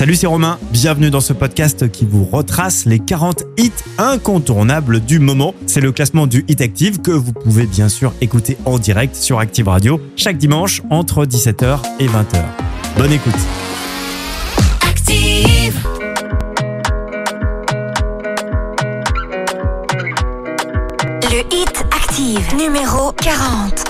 [0.00, 0.58] Salut, c'est Romain.
[0.72, 5.54] Bienvenue dans ce podcast qui vous retrace les 40 hits incontournables du moment.
[5.66, 9.40] C'est le classement du Hit Active que vous pouvez bien sûr écouter en direct sur
[9.40, 12.42] Active Radio chaque dimanche entre 17h et 20h.
[12.96, 13.34] Bonne écoute.
[14.88, 15.86] Active
[21.30, 23.89] Le Hit Active numéro 40.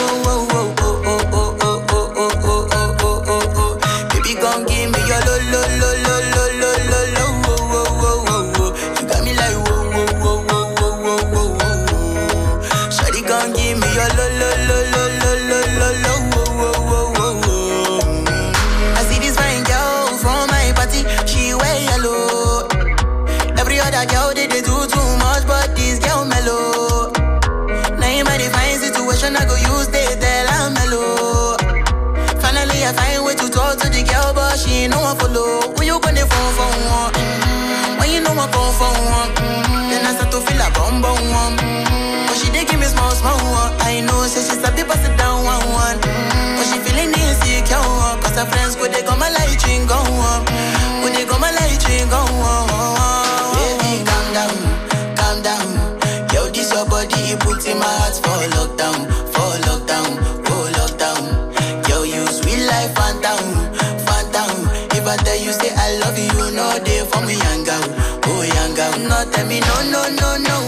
[69.25, 70.61] tell me no, no, no, no,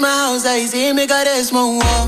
[0.00, 2.07] my house, I see me got a small wall.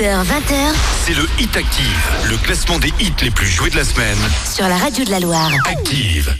[0.00, 0.54] 20h.
[1.04, 4.16] C'est le Hit Active, le classement des hits les plus joués de la semaine.
[4.44, 5.50] Sur la radio de la Loire.
[5.68, 6.32] Active.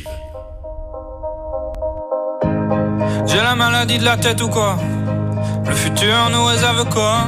[3.27, 4.79] J'ai la maladie de la tête ou quoi?
[5.67, 7.25] Le futur nous réserve quoi?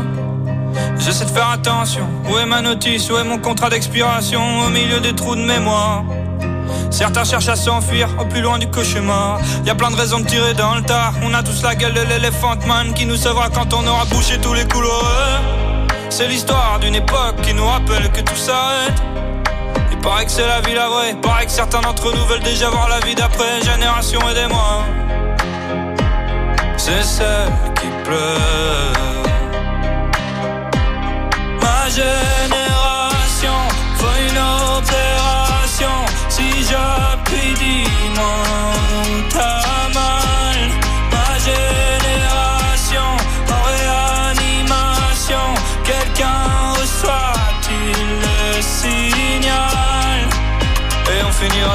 [1.01, 2.09] J'essaie de faire attention.
[2.31, 3.11] Où est ma notice?
[3.11, 4.61] Où est mon contrat d'expiration?
[4.61, 6.05] Au milieu des trous de mémoire.
[6.91, 9.41] Certains cherchent à s'enfuir au plus loin du cauchemar.
[9.65, 11.13] Y a plein de raisons de tirer dans le tas.
[11.25, 14.39] On a tous la gueule de l'éléphant man qui nous sauvera quand on aura bouché
[14.39, 15.41] tous les couloirs.
[16.11, 19.01] C'est l'histoire d'une époque qui nous rappelle que tout s'arrête.
[19.93, 21.15] Il paraît que c'est la vie la vraie.
[21.15, 23.63] Paraît que certains d'entre nous veulent déjà voir la vie d'après.
[23.63, 24.85] Génération, aidez-moi.
[26.77, 27.49] C'est celle
[27.81, 28.93] qui pleure.
[31.63, 33.59] Ma génération
[33.95, 34.39] faut une
[34.79, 35.97] opération.
[36.29, 38.60] Si j'appuie, dis-moi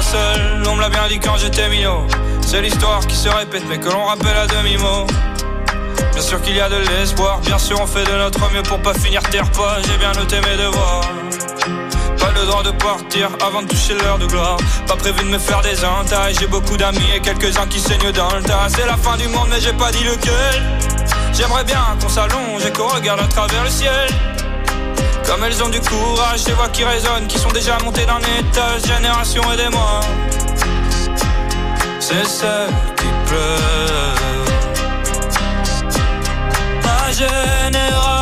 [0.06, 2.06] seul, on me l'a bien dit quand j'étais minot.
[2.46, 5.08] C'est l'histoire qui se répète mais que l'on rappelle à demi-mot.
[6.14, 8.80] Bien sûr qu'il y a de l'espoir, bien sûr on fait de notre mieux pour
[8.80, 9.46] pas finir terre.
[9.88, 11.02] J'ai bien noté mes devoirs.
[12.20, 14.58] Pas le droit de partir avant de toucher l'heure de gloire.
[14.88, 16.36] Pas prévu de me faire des entailles.
[16.40, 18.68] J'ai beaucoup d'amis et quelques-uns qui saignent dans le tas.
[18.70, 20.62] C'est la fin du monde, mais j'ai pas dit lequel.
[21.34, 24.10] J'aimerais bien qu'on s'allonge et qu'on regarde à travers le ciel.
[25.26, 28.84] Comme elles ont du courage, des voix qui résonnent, qui sont déjà montées d'un étage,
[28.86, 30.00] génération aidez-moi.
[32.00, 34.16] C'est celle qui pleure.
[37.12, 38.15] Génération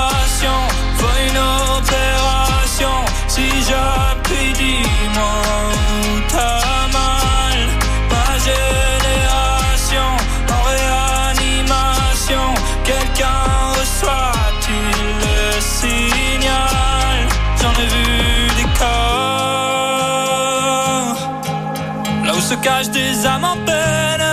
[22.63, 24.23] Se cachent des âmes en peine.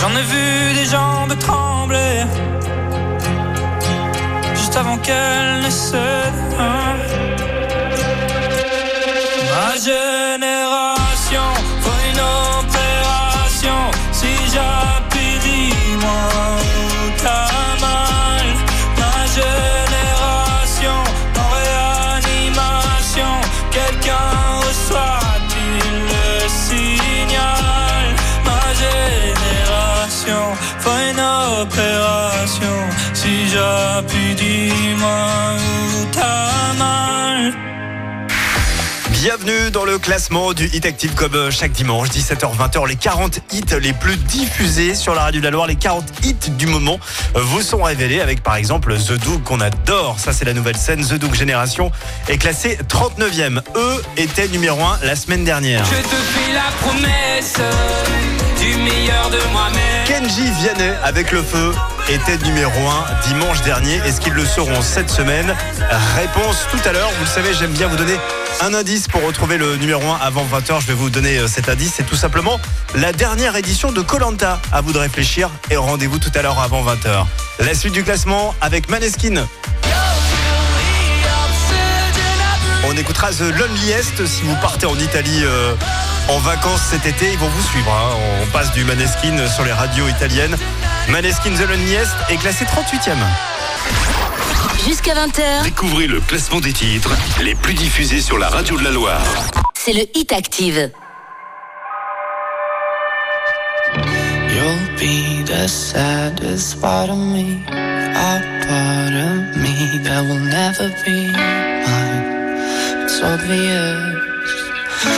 [0.00, 2.24] J'en ai vu des jambes trembler
[4.54, 6.56] Juste avant qu'elles ne cèdent
[9.52, 10.91] Ma génération
[39.22, 43.62] Bienvenue dans le classement du Hit Active comme euh, chaque dimanche, 17h-20h, les 40 hits
[43.80, 46.98] les plus diffusés sur la radio de la Loire, les 40 hits du moment
[47.36, 50.76] euh, vous sont révélés avec par exemple The Doug qu'on adore, ça c'est la nouvelle
[50.76, 51.92] scène, The Doug Génération
[52.28, 53.60] est classé 39e.
[53.76, 55.84] Eux étaient numéro 1 la semaine dernière.
[55.84, 57.60] Je te fais la promesse
[58.60, 60.04] du meilleur de moi-même.
[60.04, 61.72] Kenji Vianney avec le feu
[62.08, 63.96] était numéro 1 dimanche dernier.
[64.06, 65.54] Est-ce qu'ils le seront cette semaine?
[66.16, 67.08] Réponse tout à l'heure.
[67.18, 68.18] Vous le savez, j'aime bien vous donner
[68.60, 70.80] un indice pour retrouver le numéro 1 avant 20h.
[70.82, 71.94] Je vais vous donner euh, cet indice.
[71.96, 72.60] C'est tout simplement
[72.94, 74.60] la dernière édition de Colanta.
[74.72, 77.24] À vous de réfléchir et rendez-vous tout à l'heure avant 20h.
[77.60, 79.46] La suite du classement avec Maneskin.
[82.84, 85.74] On écoutera The Loneliest si vous partez en Italie euh,
[86.28, 87.32] en vacances cet été.
[87.32, 87.90] Ils vont vous suivre.
[87.92, 88.16] hein.
[88.42, 90.56] On passe du Maneskin sur les radios italiennes.
[91.08, 93.16] Maneskin The Loneliest est classé 38e.
[94.86, 97.10] Jusqu'à 20h, Découvrez le classement des titres
[97.42, 99.22] les plus diffusés sur la radio de la Loire.
[99.74, 100.90] c'est le Hit Active.
[104.48, 111.32] You'll be the saddest part of me, a part of me that will never be
[111.32, 113.04] mine.
[113.04, 113.98] It's obvious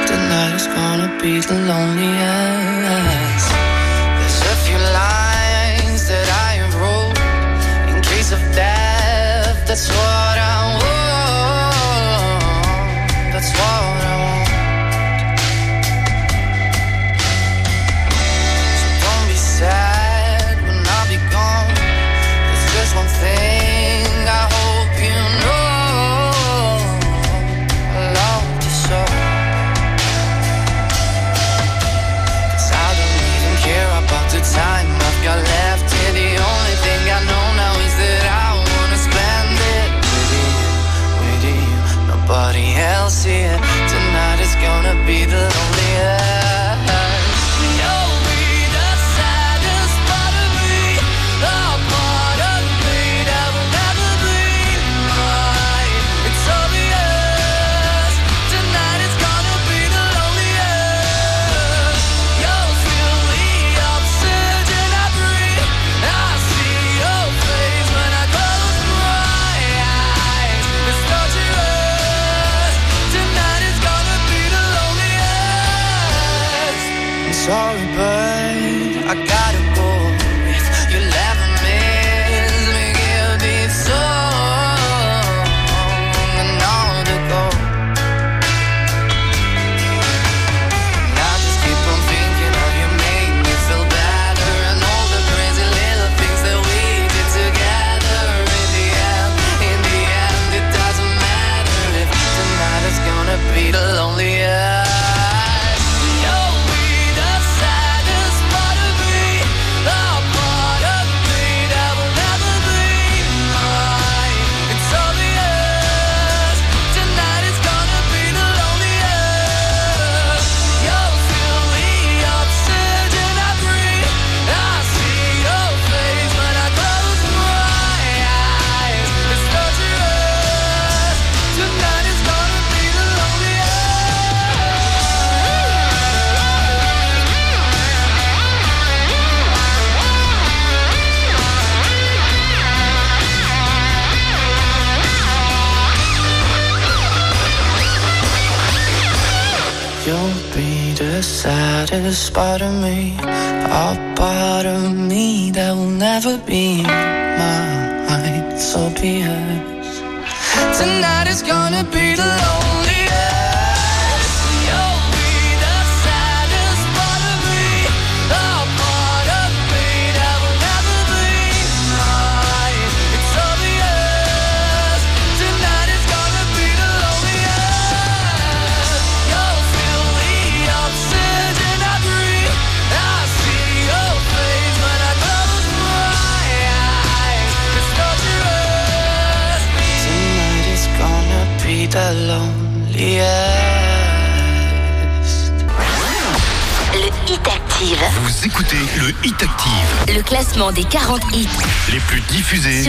[0.06, 2.73] tonight is gonna be the loneliest.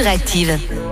[0.05, 0.84] Active.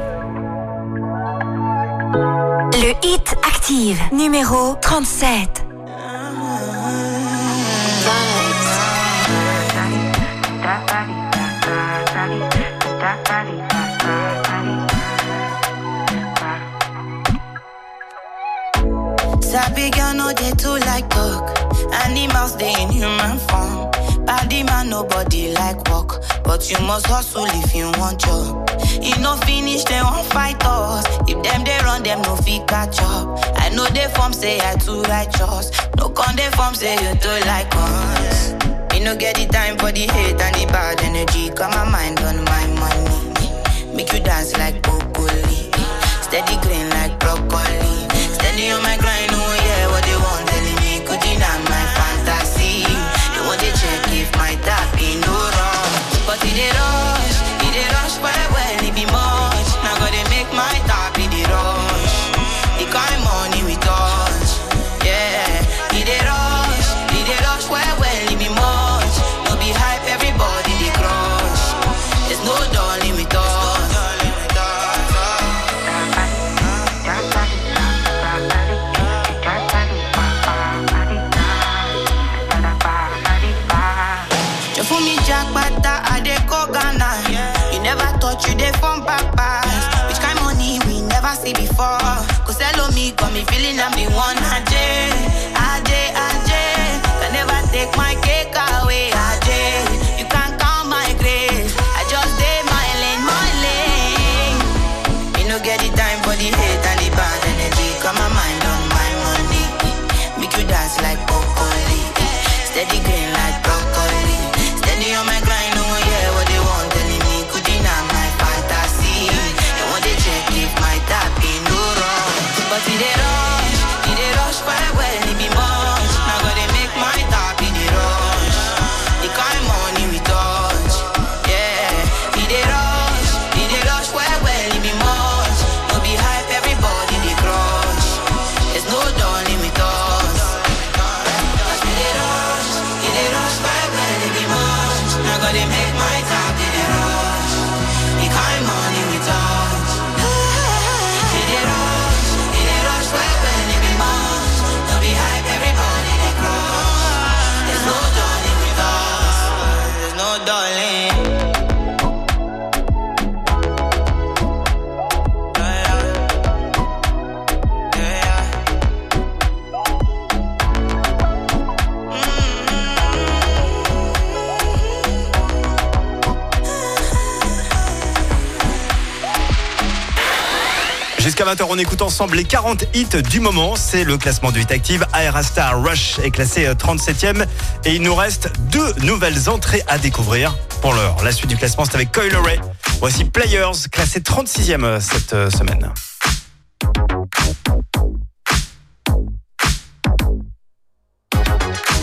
[181.54, 183.76] 20h, on écoute ensemble les 40 hits du moment.
[183.76, 185.06] C'est le classement du Hit Active.
[185.14, 187.46] Aerastar Rush est classé euh, 37e
[187.86, 191.16] et il nous reste deux nouvelles entrées à découvrir pour l'heure.
[191.24, 192.60] La suite du classement, c'est avec Coil Ray.
[193.00, 195.94] Voici Players, classé 36e euh, cette euh, semaine.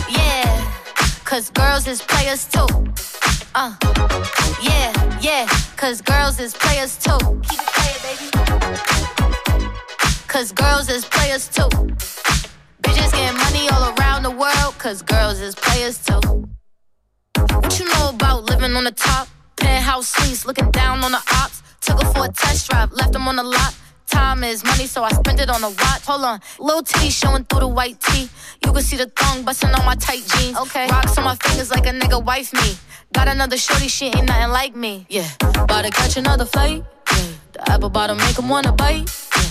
[0.09, 0.45] Yeah,
[1.25, 2.67] cause girls is players too.
[3.53, 3.71] Uh,
[4.61, 7.17] yeah, yeah, cause girls is players too.
[7.49, 8.90] Keep it playing, baby.
[10.31, 11.67] cause girls is players too.
[12.83, 16.21] Bitches getting money all around the world, cause girls is players too.
[17.35, 19.27] What you know about living on the top?
[19.57, 21.61] Penthouse suites, looking down on the ops.
[21.81, 23.75] Took her for a test drive, left them on the lot.
[24.07, 26.05] Time is money, so I spend it on a watch.
[26.05, 28.29] Hold on, little T showing through the white tee.
[28.65, 30.57] You can see the thong busting on my tight jeans.
[30.57, 32.77] Okay, rocks on my fingers like a nigga wife me.
[33.13, 35.05] Got another shorty, she ain't nothing like me.
[35.09, 36.85] Yeah, about to catch another fight.
[37.11, 37.27] Yeah.
[37.51, 39.09] The apple bottom make him wanna bite.
[39.35, 39.50] Yeah.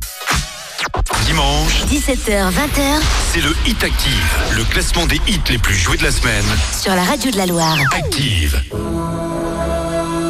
[1.25, 2.99] Dimanche, 17h, 20h
[3.33, 6.43] c'est le Hit Active, le classement des hits les plus joués de la semaine.
[6.79, 7.77] sur la radio de la Loire.
[7.93, 8.61] Active.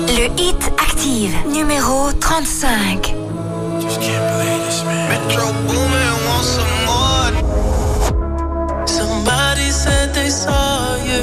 [0.07, 3.15] Le Hit Active, numéro 35.
[5.09, 7.31] Metro Boomin want some more.
[8.85, 11.21] Somebody said they saw you.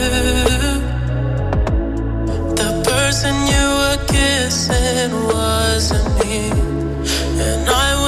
[2.56, 6.50] The person you were kissing wasn't me.
[7.40, 8.07] And I would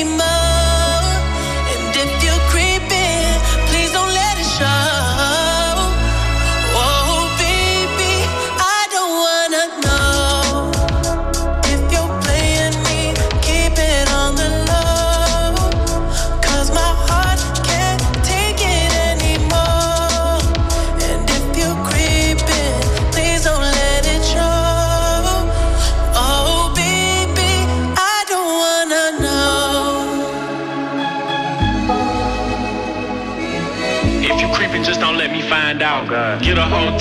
[0.00, 0.39] It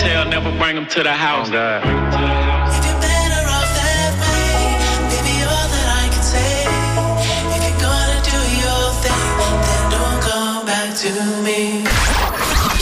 [0.06, 1.50] never bring them to the house.
[1.52, 1.80] Oh,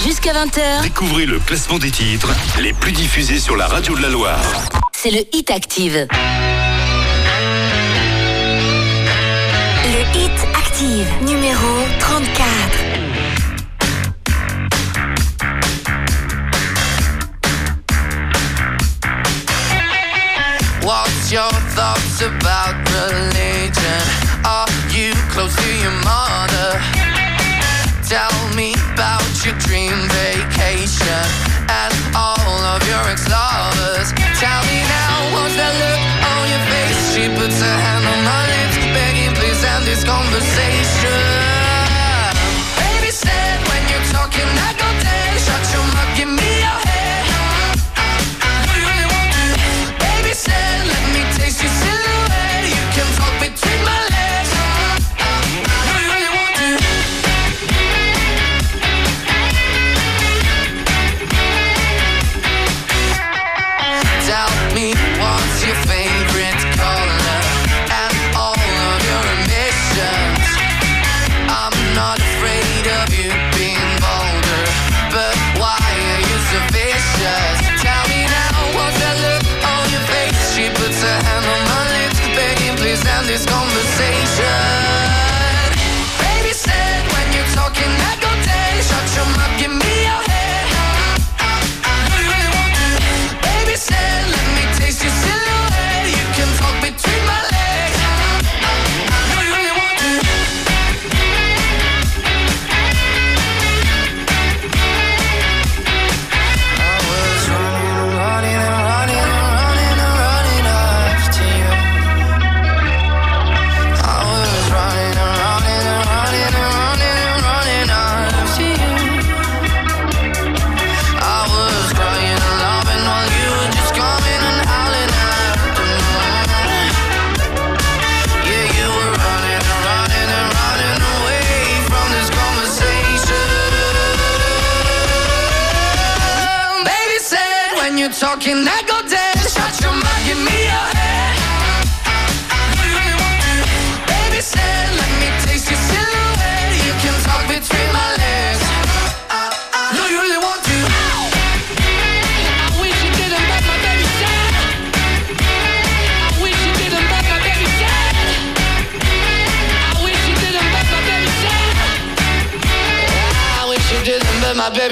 [0.04, 0.82] Jusqu'à 20h.
[0.84, 4.40] Découvrez le classement des titres les plus diffusés sur la radio de la Loire.
[4.94, 6.08] C'est le Hit Active.
[9.84, 11.68] Le Hit Active, numéro
[12.00, 13.07] 34.
[21.78, 24.02] thoughts about religion?
[24.44, 26.70] Are you close to your mother?
[28.02, 31.26] Tell me about your dream vacation
[31.70, 34.10] and all of your ex lovers.
[34.42, 35.87] Tell me now, what's the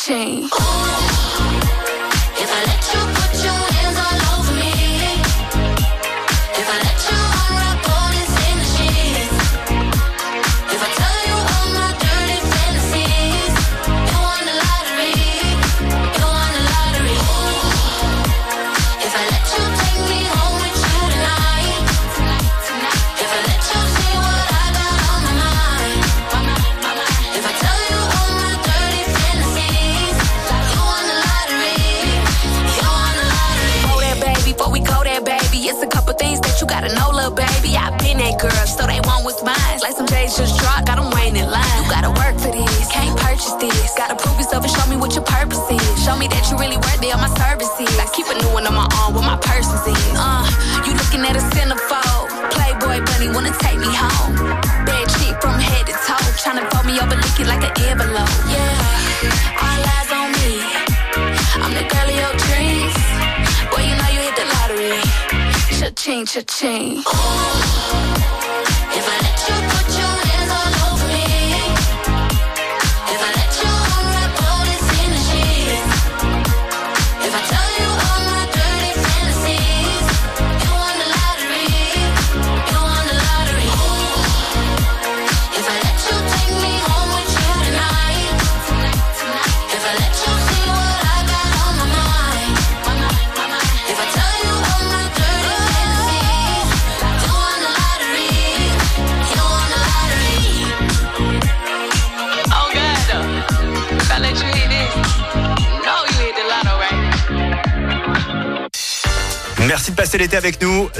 [0.00, 0.49] Chain.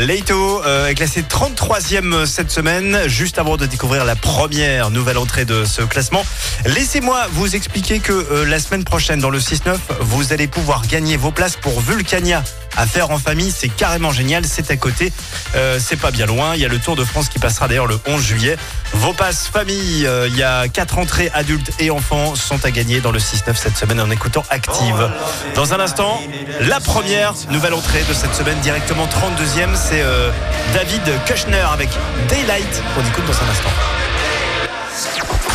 [0.00, 5.44] Leito euh, est classé 33e cette semaine, juste avant de découvrir la première nouvelle entrée
[5.44, 6.24] de ce classement.
[6.64, 11.18] Laissez-moi vous expliquer que euh, la semaine prochaine, dans le 6-9, vous allez pouvoir gagner
[11.18, 12.42] vos places pour Vulcania
[12.76, 13.52] à faire en famille.
[13.54, 15.12] C'est carrément génial, c'est à côté,
[15.54, 16.54] euh, c'est pas bien loin.
[16.54, 18.56] Il y a le Tour de France qui passera d'ailleurs le 11 juillet.
[18.92, 23.00] Vos passes famille, euh, il y a quatre entrées adultes et enfants sont à gagner
[23.00, 25.10] dans le 6-9 cette semaine en écoutant Active.
[25.54, 26.20] Dans un instant,
[26.60, 30.30] la première nouvelle entrée de cette semaine, directement 32e, c'est euh,
[30.74, 31.88] David Kushner avec
[32.28, 32.82] Daylight.
[32.98, 33.70] On écoute dans un instant.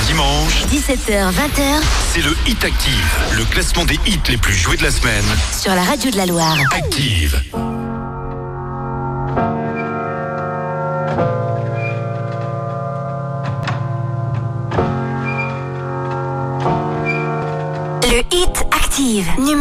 [0.08, 1.82] Dimanche, 17h, 20h
[2.14, 5.26] c'est le Hit Active, le classement des hits les plus joués de la semaine.
[5.60, 6.58] sur la radio de la Loire.
[6.72, 7.42] Active.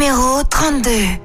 [0.05, 1.24] Numéro 32.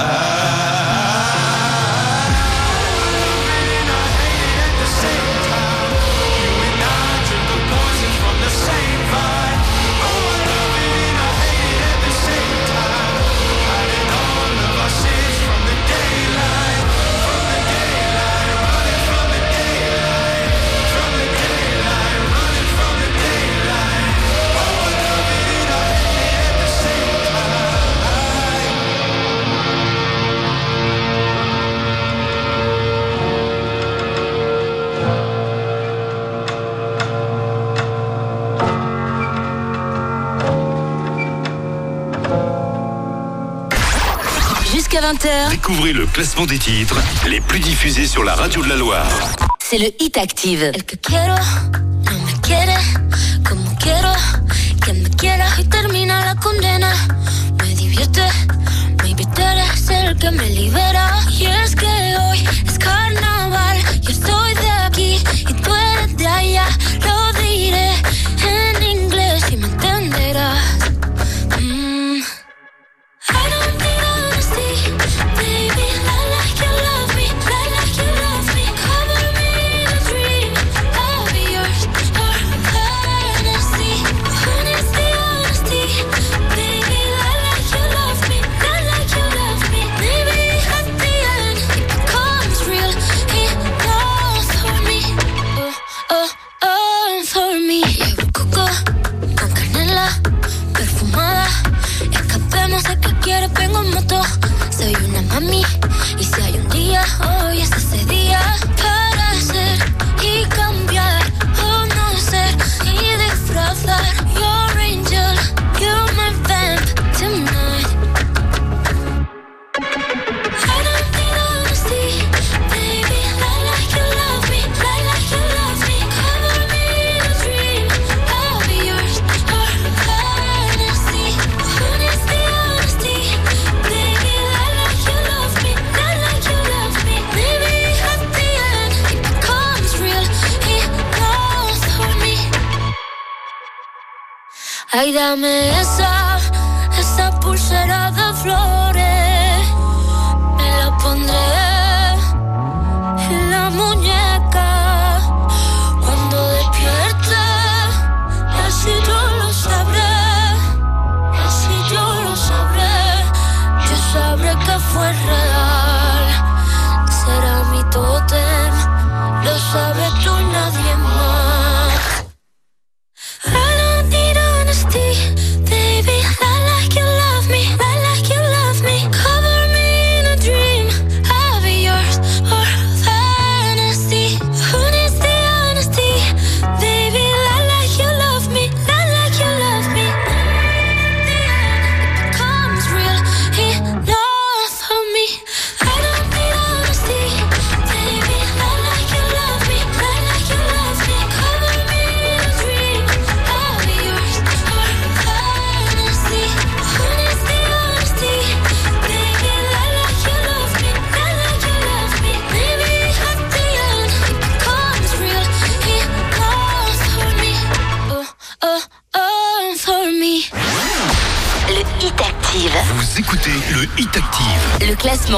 [44.91, 45.49] jusqu'à 20h.
[45.51, 49.07] Découvrez le classement des titres les plus diffusés sur la radio de la Loire.
[49.59, 50.71] C'est le Hit Active.
[50.73, 52.75] El que quiero, no me quiere,
[53.47, 54.11] como quiero,
[54.85, 56.93] que me quiera y termina la condena.
[57.59, 58.21] Me divierte,
[59.03, 61.19] maybe tú eres el que me libera.
[61.31, 66.65] Y es que hoy es carnaval, yo soy de aquí y tú eres de allá,
[67.05, 67.91] lo diré.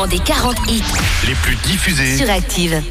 [0.03, 0.83] classement des 40 hits
[1.27, 2.81] les plus diffusés sur Active.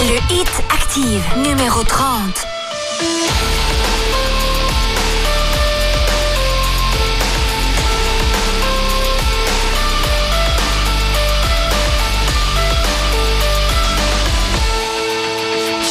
[0.00, 2.46] Le hit Active, numéro 30.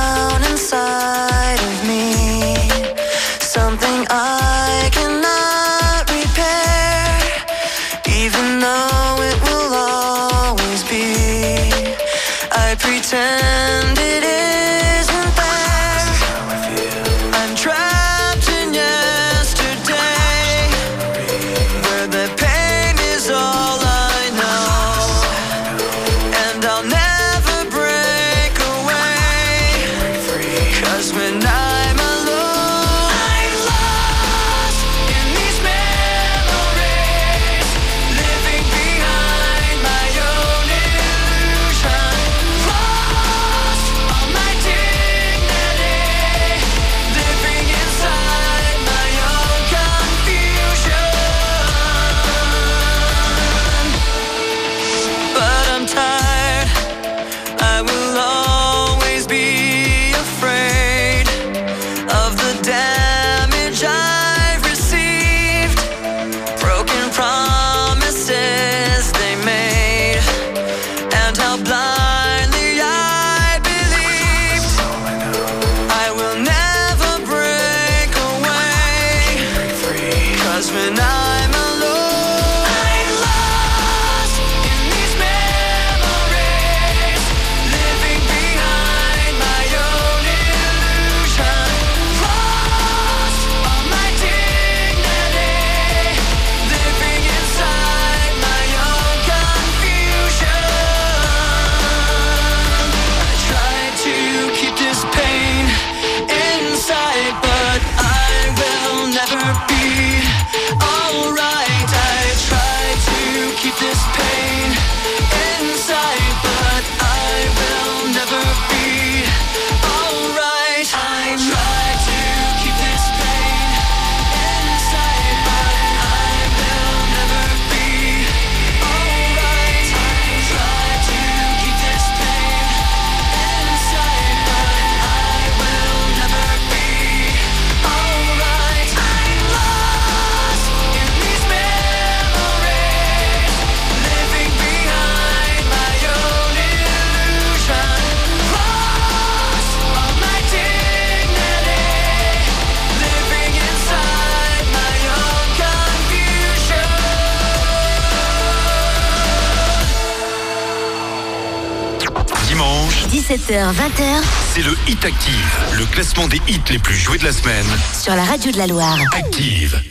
[163.50, 164.22] 17h, 20h,
[164.54, 167.66] c'est le Hit Active, le classement des hits les plus joués de la semaine.
[168.00, 168.96] sur la radio de la Loire.
[169.12, 169.82] Active.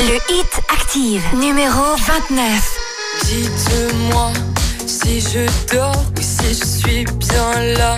[0.00, 2.78] Le Hit Active, numéro 29.
[3.26, 4.32] Dites-moi
[4.88, 7.96] si je dors ou si je suis bien là.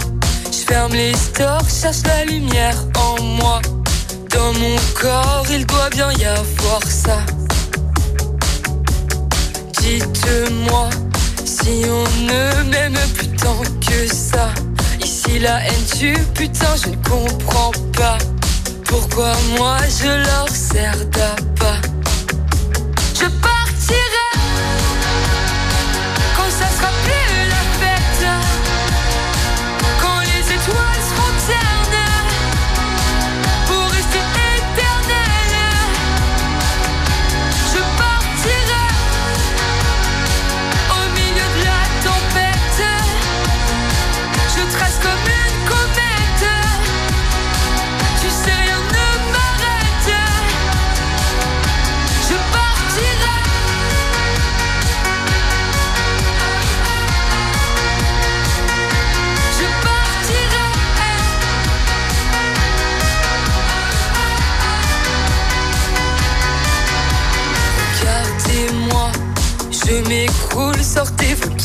[0.52, 3.62] Je ferme les stores, cherche la lumière en moi.
[4.32, 7.18] Dans mon corps, il doit bien y avoir ça.
[9.80, 10.90] Dites-moi
[11.44, 14.48] si on ne m'aime plus tant que ça.
[15.02, 18.18] Ici la haine tue, putain, je ne comprends pas.
[18.86, 21.80] Pourquoi moi je leur sers d'appât?
[23.14, 24.19] Je partirai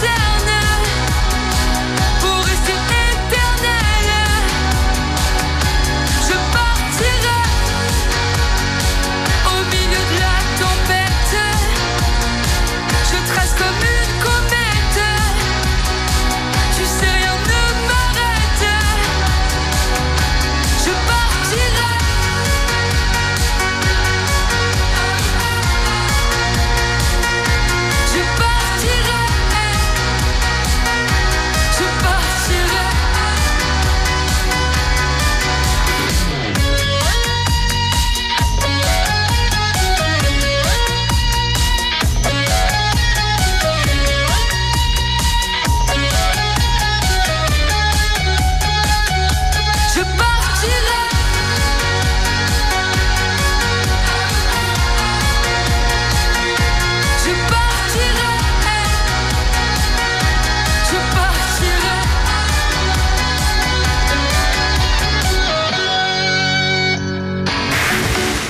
[0.00, 0.35] tell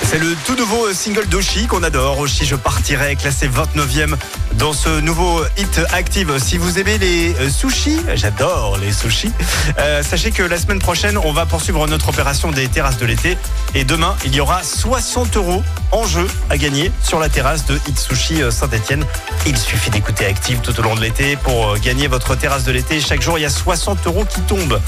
[0.09, 2.17] C'est le tout nouveau single d'Oshi qu'on adore.
[2.19, 4.15] Oshi, je partirai, classé 29e
[4.53, 6.39] dans ce nouveau hit active.
[6.39, 9.33] Si vous aimez les euh, sushis, j'adore les sushis.
[9.79, 13.37] euh, sachez que la semaine prochaine, on va poursuivre notre opération des terrasses de l'été.
[13.75, 17.77] Et demain, il y aura 60 euros en jeu à gagner sur la terrasse de
[17.87, 19.05] Hit Sushi Saint-Etienne.
[19.45, 22.71] Il suffit d'écouter Active tout au long de l'été pour euh, gagner votre terrasse de
[22.71, 23.01] l'été.
[23.01, 24.79] Chaque jour, il y a 60 euros qui tombent.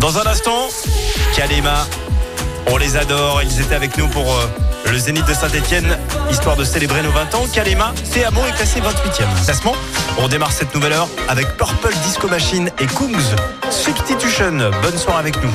[0.00, 0.68] Dans un instant,
[1.34, 1.86] Kalema.
[2.68, 3.42] On les adore.
[3.42, 4.46] Ils étaient avec nous pour euh,
[4.90, 5.98] le Zénith de Saint-Etienne,
[6.30, 7.44] histoire de célébrer nos 20 ans.
[7.52, 9.44] Kalema, Théamo est classé 28e.
[9.44, 9.74] Classement.
[10.18, 13.70] On démarre cette nouvelle heure avec Purple Disco Machine et Kungs.
[13.70, 14.70] Substitution.
[14.82, 15.50] Bonne soirée avec nous.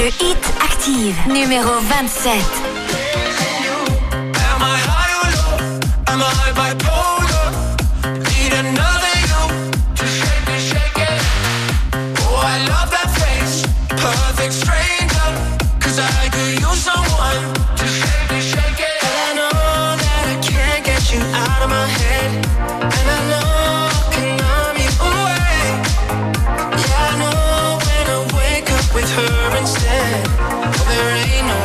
[0.00, 2.32] Le Hit Active, numéro 27.
[4.34, 5.80] Am I high or low?
[6.08, 7.02] Am I bipolar?
[7.02, 7.11] Need
[29.02, 30.26] with her instead.
[30.86, 31.61] There ain't no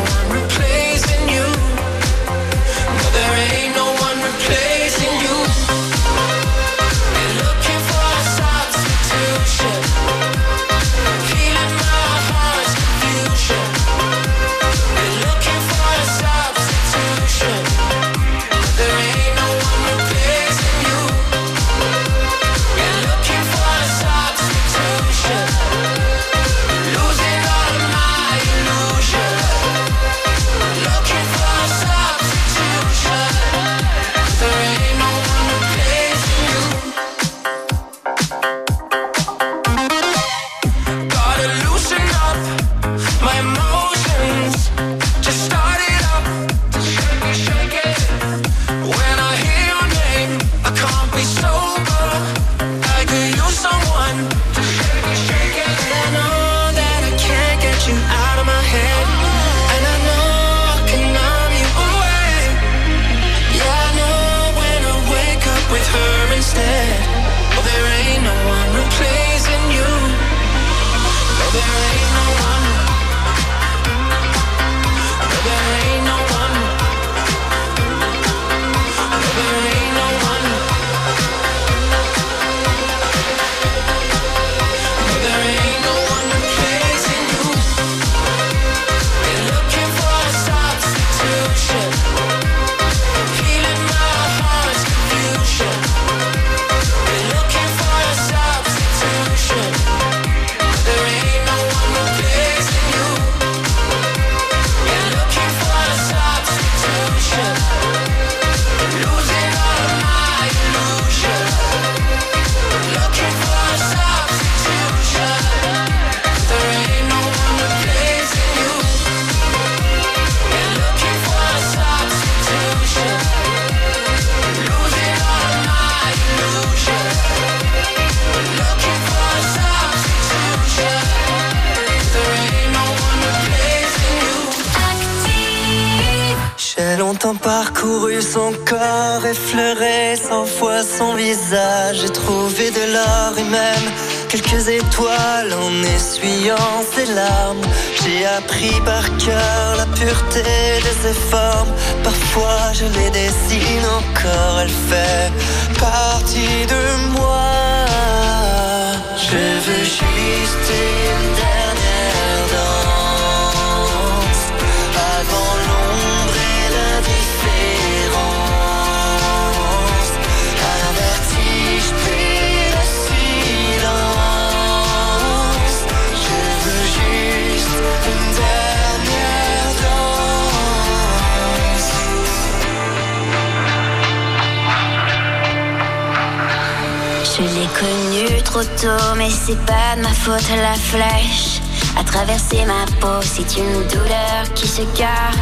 [193.39, 195.37] C'est une douleur qui se garde,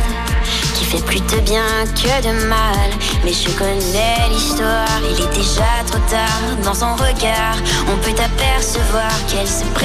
[0.73, 1.63] qui fait plus de bien
[1.95, 2.89] que de mal.
[3.23, 6.41] Mais je connais l'histoire, il est déjà trop tard.
[6.61, 7.55] Dans son regard,
[7.87, 9.84] on peut apercevoir qu'elle se prépare.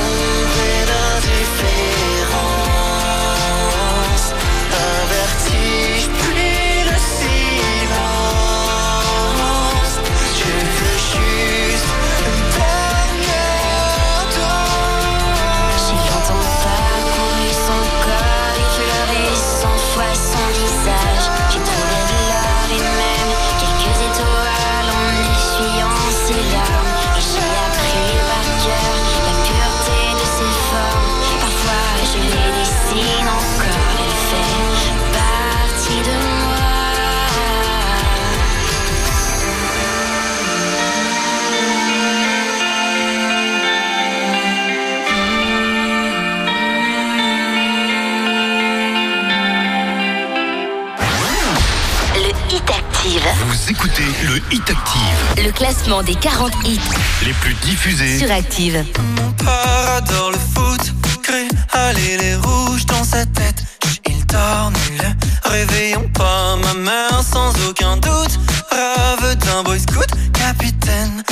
[53.71, 55.45] écoutez le Hit Active.
[55.45, 56.79] Le classement des 40 hits
[57.25, 58.83] les plus diffusés sur Active.
[59.15, 60.93] Mon père adore le foot,
[61.23, 63.63] crée aller les rouges dans sa tête.
[64.09, 68.39] Il torne le réveillons pas ma mère sans aucun doute.
[68.69, 71.23] Rave d'un boy scout, capitaine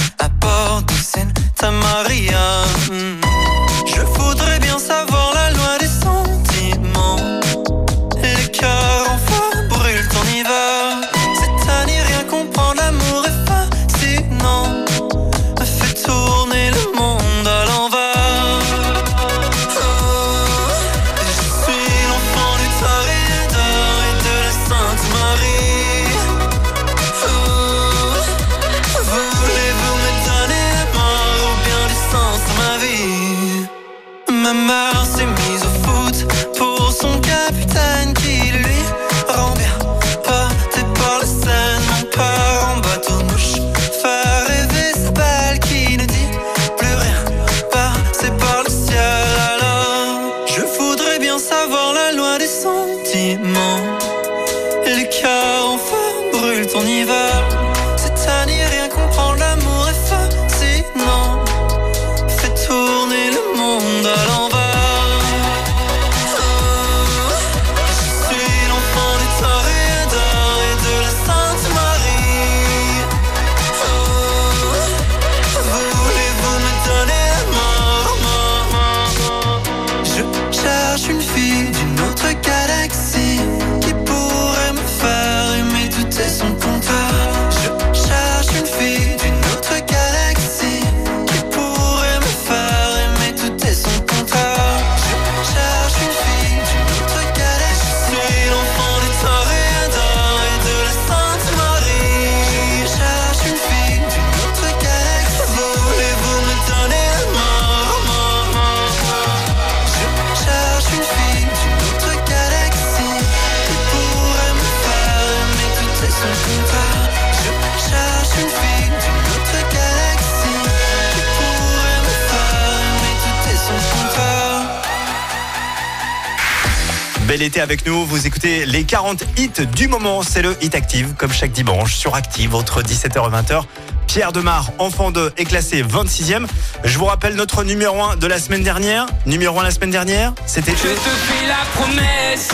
[128.43, 132.81] les 40 hits du moment, c'est le Hit Active, comme chaque dimanche sur Active entre
[132.81, 133.63] 17h et 20h.
[134.07, 136.45] Pierre Demar, enfant 2, est classé 26e.
[136.83, 139.05] Je vous rappelle notre numéro 1 de la semaine dernière.
[139.25, 140.71] Numéro 1 la semaine dernière, c'était...
[140.71, 142.51] Je te fais la promesse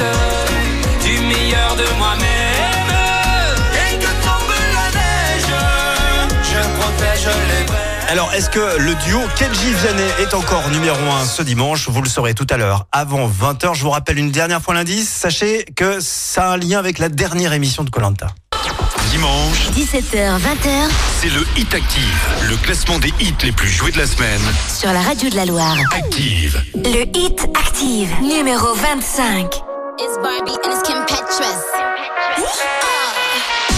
[1.04, 2.75] du meilleur de moi-même.
[8.10, 12.10] Alors, est-ce que le duo Kenji Vianney est encore numéro 1 ce dimanche Vous le
[12.10, 13.74] saurez tout à l'heure, avant 20h.
[13.74, 15.10] Je vous rappelle une dernière fois l'indice.
[15.10, 18.28] Sachez que ça a un lien avec la dernière émission de Colanta.
[19.10, 20.90] Dimanche, 17h, 20h
[21.22, 24.42] c'est le Hit Active, le classement des hits les plus joués de la semaine.
[24.68, 25.78] sur la radio de la Loire.
[25.96, 26.62] Active.
[26.76, 29.46] Le Hit Active, numéro 25.
[29.98, 31.64] It's Barbie and it's Kim Petras.
[32.38, 33.75] I've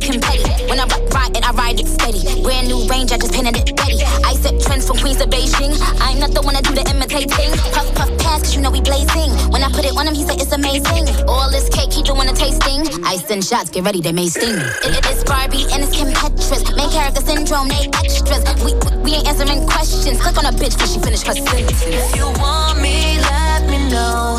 [0.00, 0.64] it confetti.
[0.68, 2.22] When I rock, ride it, I ride it steady.
[2.42, 4.00] Brand new range, I just painted it ready.
[4.24, 5.76] I set trends from Queens to Beijing.
[6.00, 7.52] I'm not the one to do the imitating.
[7.72, 9.30] Puff, puff, pass, cause you know we blazing.
[9.52, 11.06] When I put it on him, he say it's amazing.
[11.28, 12.86] All this cake, he doing a tasting.
[13.04, 14.56] I send shots, get ready, they may sting.
[14.56, 16.62] It, it- it's Barbie and it's Kim Petras.
[16.76, 18.42] Main character syndrome, they extras.
[18.64, 20.20] We, we, we ain't answering questions.
[20.20, 21.82] Click on a bitch till she finish her sentence.
[21.82, 24.38] If you want me, let me know.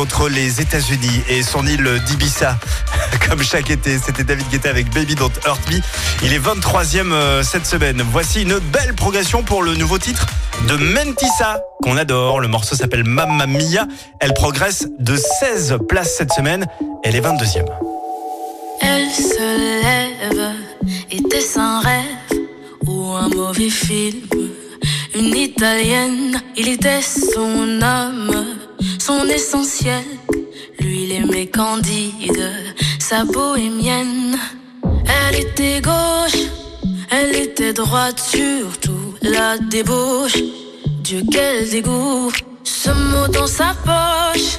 [0.00, 2.58] Entre les États-Unis et son île d'Ibiza.
[3.28, 5.78] Comme chaque été, c'était David Guetta avec Baby Don't Hurt Me.
[6.22, 8.02] Il est 23e euh, cette semaine.
[8.10, 10.26] Voici une belle progression pour le nouveau titre
[10.68, 12.40] de Mentissa, qu'on adore.
[12.40, 13.86] Le morceau s'appelle Mamma Mia.
[14.20, 16.66] Elle progresse de 16 places cette semaine.
[17.04, 17.66] Elle est 22e.
[18.80, 20.54] Elle se lève,
[21.10, 22.40] était-ce un rêve
[22.86, 24.22] ou un mauvais film
[25.14, 28.49] Une italienne, il était son âme,
[29.28, 30.04] essentiel.
[30.80, 32.50] Lui, il aimait Candide,
[32.98, 34.38] sa bohémienne.
[34.82, 36.42] Elle était gauche,
[37.10, 40.38] elle était droite, surtout la débauche.
[41.02, 42.30] Dieu, quel dégoût,
[42.64, 44.58] ce mot dans sa poche,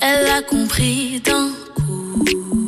[0.00, 1.50] elle a compris d'un
[1.88, 2.61] Mamma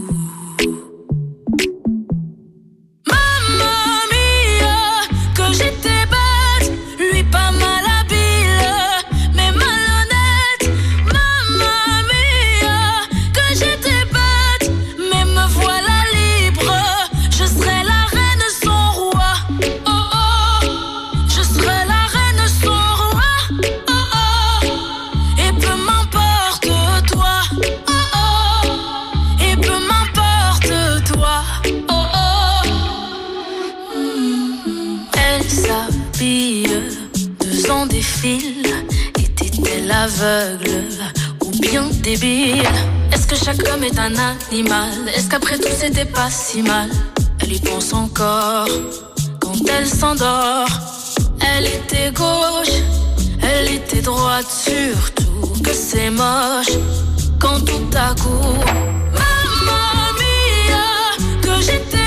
[41.42, 42.62] ou bien débile
[43.12, 44.90] Est-ce que chaque homme est un animal?
[45.14, 46.88] Est-ce qu'après tout c'était pas si mal?
[47.40, 48.68] Elle y pense encore
[49.40, 50.68] quand elle s'endort.
[51.40, 52.76] Elle était gauche,
[53.42, 56.78] elle était droite, surtout que c'est moche
[57.38, 58.54] quand tout à coup.
[59.12, 59.82] Mamma
[60.20, 62.03] mia, que j'étais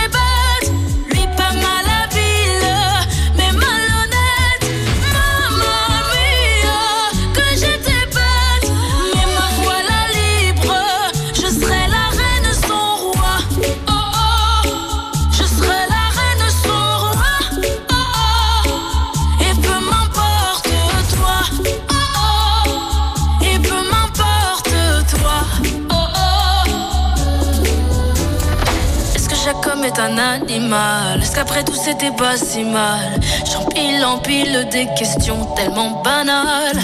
[29.88, 31.22] est un animal.
[31.22, 33.20] Est-ce qu'après tout c'était pas si mal?
[33.50, 36.82] J'empile, empile des questions tellement banales.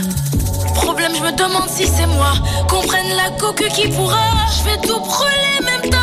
[0.76, 2.34] Problème, je me demande si c'est moi.
[2.70, 4.30] Qu'on prenne la coque qui pourra.
[4.58, 6.03] Je vais tout brûler, même ta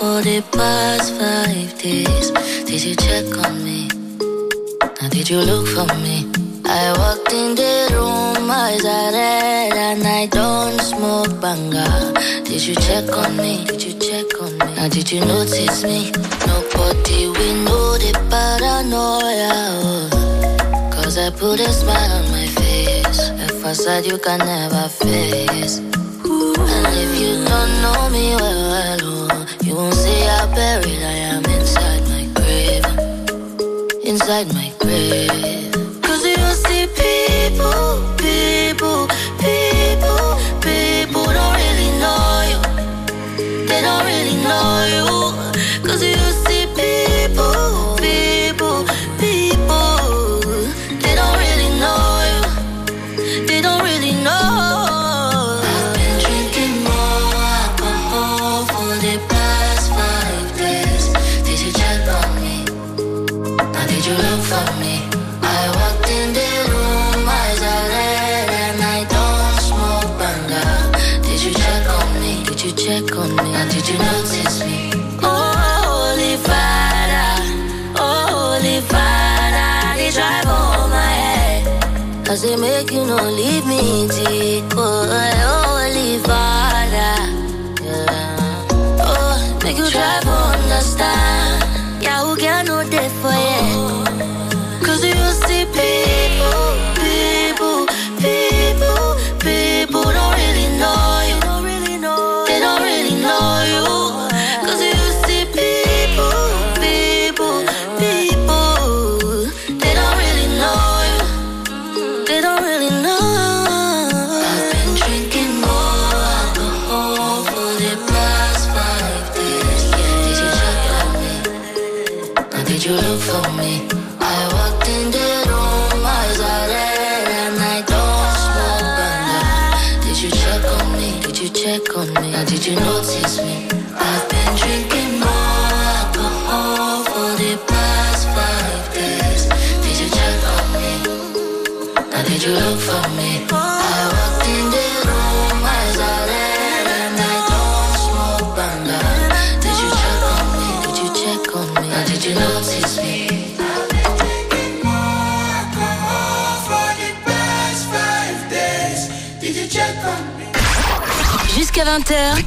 [0.00, 2.30] For the past five days.
[2.64, 3.86] Did you check on me?
[4.98, 6.24] Now did you look for me?
[6.64, 11.86] I walked in the room, eyes are red, and I don't smoke banga.
[12.48, 13.66] Did you check on me?
[13.66, 14.74] Did you check on me?
[14.76, 16.10] Now did you notice me?
[16.48, 19.52] Nobody we know the paranoia.
[19.84, 20.90] oh.
[20.94, 23.20] Cause I put a smile on my face.
[23.44, 25.76] A facade you can never face.
[26.72, 29.29] And if you don't know me well, well
[29.70, 32.84] you won't see how buried I am inside my grave.
[34.04, 35.72] Inside my grave.
[36.02, 38.09] Cause you see people, people,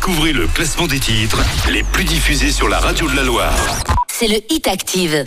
[0.05, 1.41] Découvrez le classement des titres
[1.71, 3.55] les plus diffusés sur la radio de la Loire.
[4.09, 5.23] c'est le Hit Active.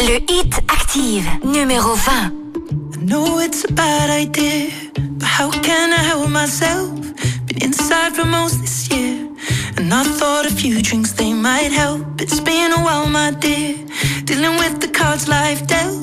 [0.00, 2.32] Le Hit Active, numéro 20.
[2.94, 6.90] I know it's a bad idea, but how can I help myself?
[7.46, 9.28] Been inside for most this year,
[9.76, 12.20] and I thought a few drinks they might help.
[12.20, 13.76] It's been a while, my dear,
[14.24, 16.02] dealing with the cards life dealt.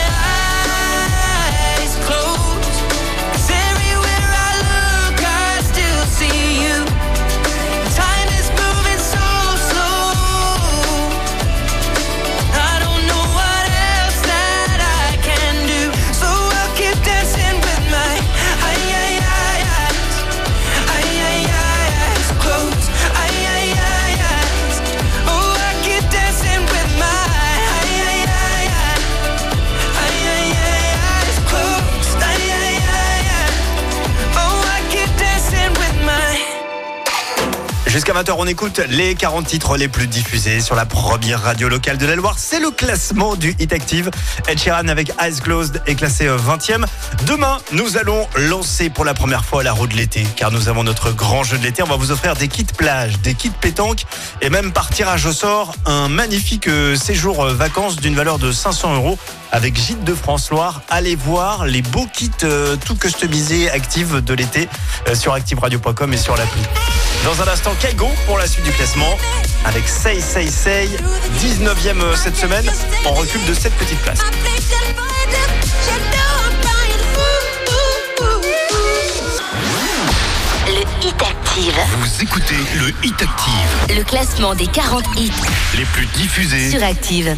[38.01, 41.99] Jusqu'à 20h, on écoute les 40 titres les plus diffusés sur la première radio locale
[41.99, 42.33] de la Loire.
[42.39, 44.09] C'est le classement du Hit Active.
[44.47, 46.83] Ed Sheeran avec Eyes Closed est classé 20e.
[47.27, 50.83] Demain, nous allons lancer pour la première fois la roue de l'été, car nous avons
[50.83, 51.83] notre grand jeu de l'été.
[51.83, 54.05] On va vous offrir des kits plage, des kits pétanque
[54.41, 58.51] et même par tirage au sort, un magnifique euh, séjour euh, vacances d'une valeur de
[58.51, 59.19] 500 euros
[59.51, 60.81] avec Gîte de France Loire.
[60.89, 64.67] Allez voir les beaux kits euh, tout customisés Active de l'été
[65.07, 66.61] euh, sur activeradio.com et sur l'appli.
[67.23, 69.17] Dans un instant, Kaigo pour la suite du classement
[69.65, 70.89] avec Say Say Say,
[71.39, 72.65] 19e euh, cette semaine,
[73.05, 74.21] en recul de 7 petites places.
[80.67, 81.73] Le Hit Active.
[81.99, 85.31] Vous écoutez le Hit Active, Le classement des 40 hits
[85.77, 86.69] les plus diffusés.
[86.69, 87.35] sur Active.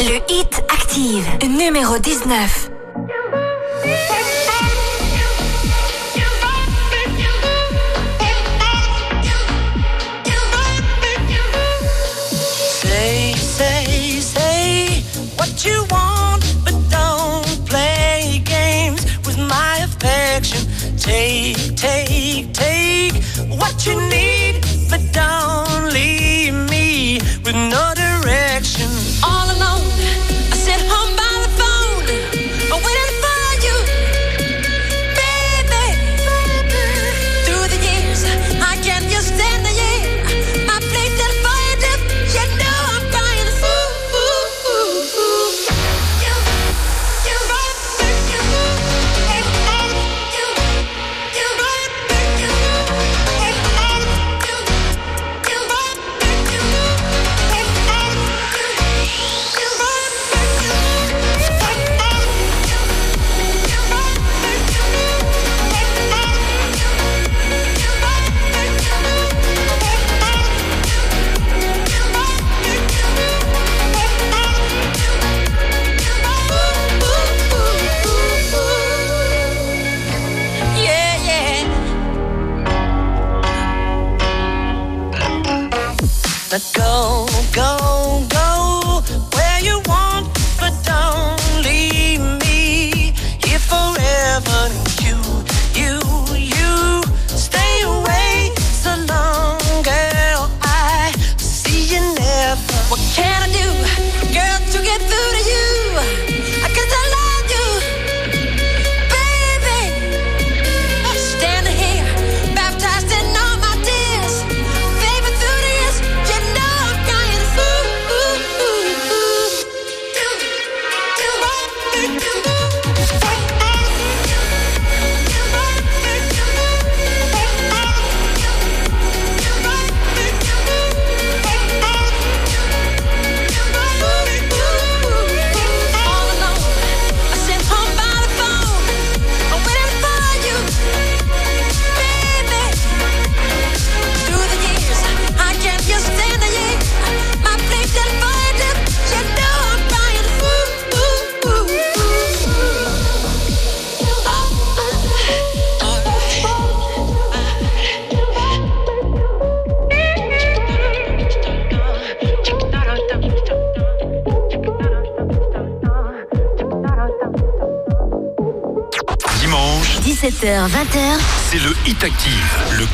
[0.00, 2.70] Le Hit Active, numéro 19.
[21.78, 23.14] Take, take,
[23.56, 24.47] what you need,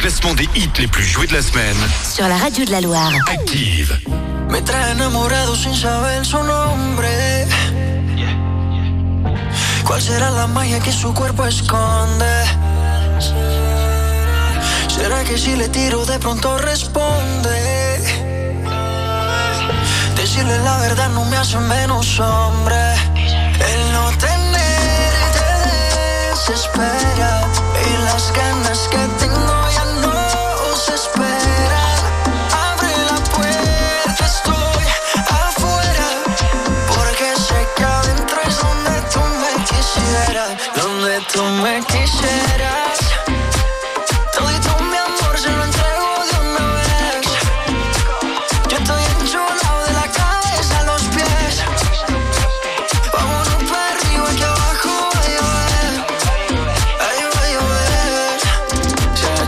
[0.04, 1.80] classement des hits les plus joués de la semaine.
[2.04, 3.10] Sur la radio de la Loire.
[3.26, 3.98] Active.
[4.50, 7.08] Me trae enamorado sin saber su nombre.
[9.86, 12.34] ¿Cuál será la magia que su cuerpo esconde?
[14.94, 17.58] ¿Será que si le tiro de pronto responde?
[20.16, 22.82] Decirle la verdad no me hace menos hombre.
[23.72, 27.48] El no tener te desespera
[27.88, 29.23] y las ganas que tengo
[41.32, 42.98] tú me quisieras.
[44.32, 47.26] Todito mi amor se lo entrego de una vez.
[48.68, 51.62] Yo estoy enchulado de la cabeza a los pies.
[53.12, 55.92] Vámonos para arriba que abajo va a llover.
[57.00, 57.48] Ay, va a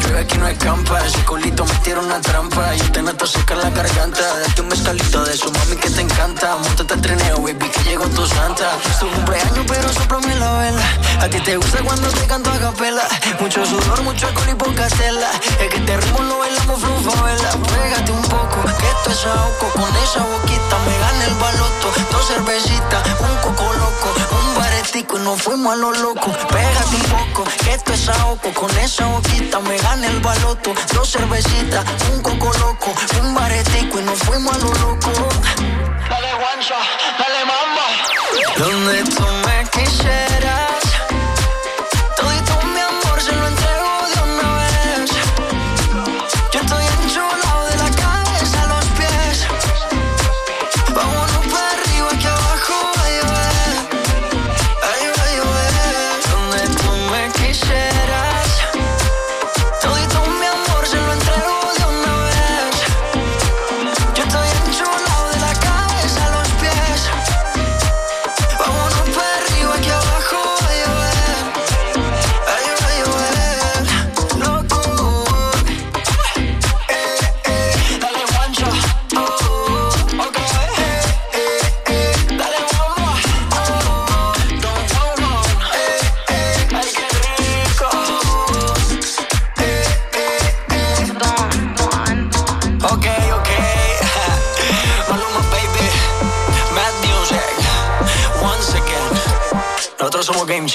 [0.07, 2.75] llueve aquí no hay campa, ese culito me tira una trampa.
[2.75, 4.23] Yo te noto seca la garganta.
[4.41, 6.57] Date un mezcalito de su mami que te encanta.
[6.57, 8.71] Montate al trineo, baby, que llegó tu santa.
[8.91, 11.06] Es tu cumpleaños, pero soplame la vela.
[11.21, 13.09] A ti te gusta cuando te canto a capela.
[13.41, 15.31] Mucho sudor, mucho alcohol y poca tela.
[15.61, 17.51] Es que este ritmo lo bailamos vela.
[17.51, 19.71] Pégate un poco, que esto es ahogo.
[19.73, 21.93] Con esa boquita me gana el baloto.
[22.13, 24.15] Dos cervecitas, un coco loco.
[24.39, 26.33] Un baretico y nos fuimos a lo loco.
[26.49, 28.53] Pégate un poco, que esto es ahogo.
[28.55, 30.75] Con esa boquita me gana el baloto.
[30.93, 32.93] Dos cervecitas, un coco loco.
[33.23, 35.13] Un baretico y nos fuimos a lo loco.
[36.09, 36.77] Dale guancha,
[37.19, 37.87] dale mamba.
[38.59, 40.66] Donde tú me quisieras.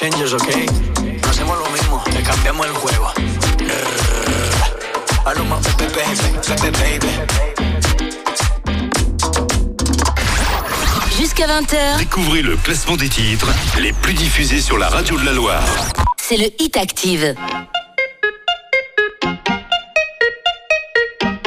[0.01, 0.47] Changers, ok.
[1.23, 3.11] No hacemos lo mismo, le cambiamos el juego.
[5.23, 7.07] Maluma, baby, baby, baby, baby.
[11.19, 13.47] Jusqu'à 20h, Découvrez le classement des titres
[13.79, 15.63] les plus diffusés sur la radio de la Loire.
[16.17, 17.35] c'est le Hit Active.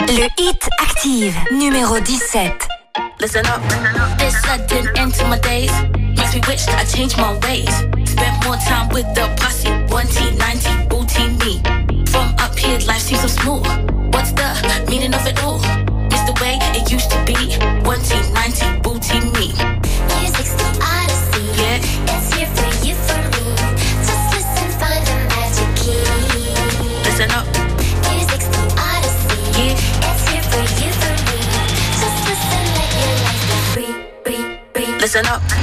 [0.07, 2.69] Le Hit Active, numéro 17.
[3.21, 3.61] Listen up.
[4.19, 5.73] This sudden end to my days
[6.17, 7.94] makes me wish I changed my ways.
[8.45, 9.71] More time with the posse.
[9.89, 11.63] One T, 90, booty me.
[12.13, 13.65] From up here, life seems so smooth.
[14.13, 15.61] What's the meaning of it all?
[16.13, 17.57] It's the way it used to be.
[17.89, 19.49] One T, 90, booty me.
[20.21, 21.41] Music's the odyssey.
[21.57, 21.81] Yeah.
[22.13, 23.45] It's here for you, for me.
[24.05, 26.05] Just listen, find the magic key.
[27.09, 27.49] Listen up.
[28.13, 29.41] Music's the odyssey.
[29.57, 30.05] Yeah.
[30.05, 31.39] It's here for you, for me.
[31.97, 33.93] Just listen, let your life be free,
[34.25, 34.43] free,
[34.75, 35.01] free.
[35.01, 35.54] Listen up.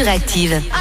[0.00, 0.79] sur Active.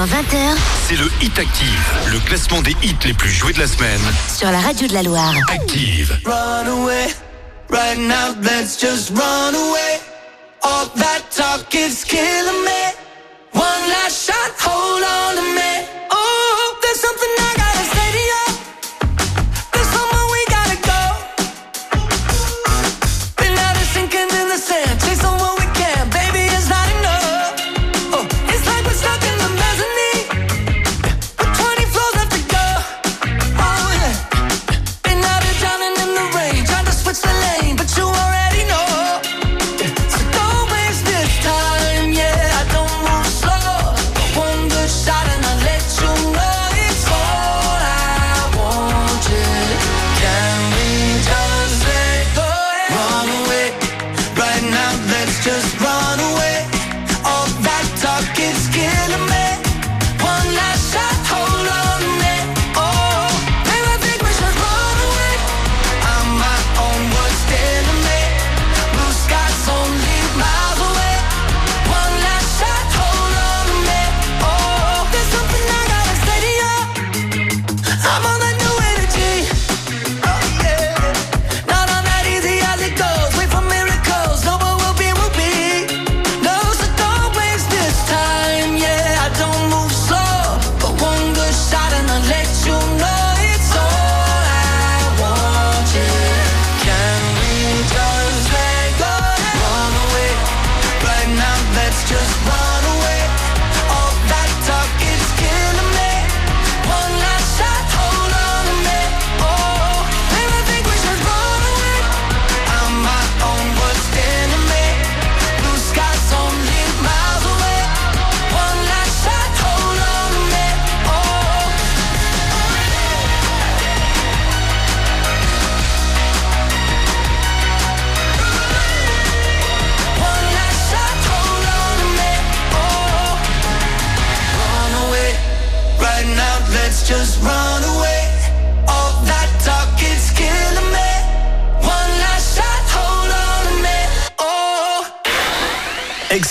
[0.00, 0.56] 19h20h,
[0.88, 4.00] c'est le Hit Active, le classement des hits les plus joués de la semaine.
[4.34, 5.34] Sur la radio de la Loire.
[5.52, 6.18] Active.
[6.24, 7.08] Run away,
[7.68, 10.00] right now, let's just run away.
[10.62, 12.79] All that talk is killing me.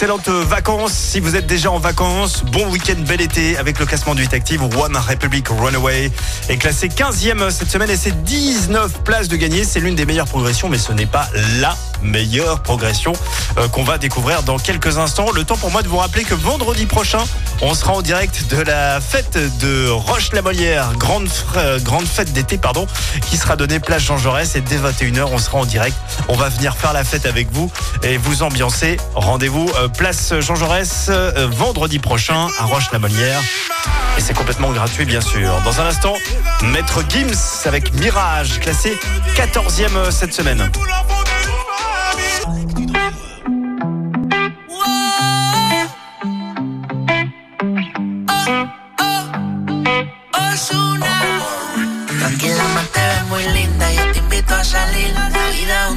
[0.02, 0.94] Excellentes vacances.
[0.94, 4.34] Si vous êtes déjà en vacances, bon week-end, bel été avec le classement du Hit
[4.34, 4.64] Active.
[4.64, 6.10] One Republic Runaway
[6.48, 9.66] est classé 15e cette semaine et c'est 19 places de gagner.
[9.66, 11.28] C'est l'une des meilleures progressions, mais ce n'est pas
[11.60, 13.12] la meilleure progression
[13.58, 15.32] euh, qu'on va découvrir dans quelques instants.
[15.36, 17.20] Le temps pour moi de vous rappeler que vendredi prochain,
[17.62, 21.28] on sera en direct de la fête de Roche-la-Molière, grande,
[21.58, 22.88] euh, grande fête d'été, pardon,
[23.30, 25.98] qui sera donnée place Jean Jaurès et dès 21h, on sera en direct.
[26.30, 27.70] On va venir faire la fête avec vous
[28.04, 28.96] et vous ambiancer.
[29.14, 33.42] Rendez-vous euh, place Jean Jaurès euh, vendredi prochain à Roche-la-Molière.
[34.18, 35.62] Et c'est complètement gratuit, bien sûr.
[35.64, 36.16] Dans un instant,
[36.64, 38.98] Maître Gims avec Mirage, classé
[39.36, 40.70] 14e euh, cette semaine.
[52.20, 52.30] La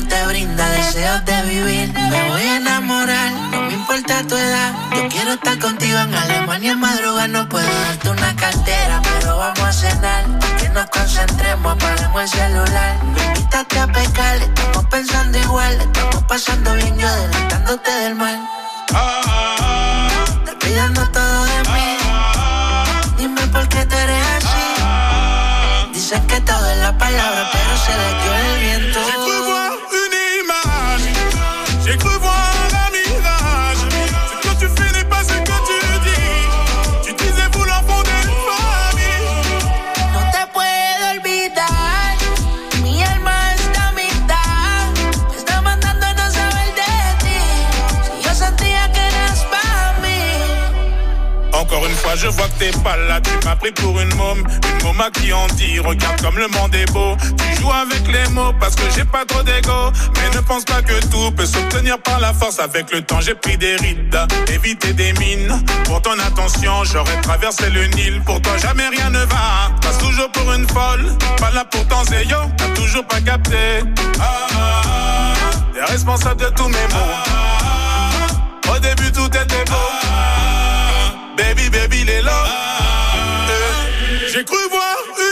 [0.08, 0.64] te brinda
[1.26, 2.71] de vivir.
[3.94, 4.72] Importa tu edad.
[4.94, 7.28] Yo quiero estar contigo en Alemania en madrugada.
[7.28, 10.24] No puedo darte una cartera, pero vamos a cenar.
[10.58, 12.96] Que nos concentremos, apagamos el celular.
[13.02, 15.80] Invítate a pescar, estamos pensando igual.
[15.80, 18.40] Estamos pasando bien, yo adelantándote del mal.
[20.46, 21.96] Te pidiendo todo de mí.
[23.18, 25.92] Dime por qué tú eres así.
[25.92, 29.71] Dicen que todo es la palabra, pero se le dio el viento.
[52.14, 53.20] Je vois que t'es pas là.
[53.20, 56.46] Tu m'as pris pour une môme, une môme à qui on dit Regarde comme le
[56.48, 57.16] monde est beau.
[57.38, 59.90] Tu joues avec les mots parce que j'ai pas trop d'ego.
[60.16, 62.58] Mais ne pense pas que tout peut s'obtenir par la force.
[62.58, 64.18] Avec le temps, j'ai pris des rides,
[64.52, 65.62] éviter des mines.
[65.84, 68.20] Pour ton attention, j'aurais traversé le Nil.
[68.26, 69.70] Pour toi, jamais rien ne va.
[69.80, 71.06] Passe toujours pour une folle.
[71.38, 73.80] Pas là pour ton zéyo, t'as toujours pas capté.
[74.20, 75.32] Ah, ah, ah.
[75.72, 78.74] T'es responsable de tous mes mots.
[78.74, 80.51] Au début, tout était beau.
[81.36, 82.30] Baby, baby, les lots.
[82.30, 85.31] Euh, J'ai cru voir une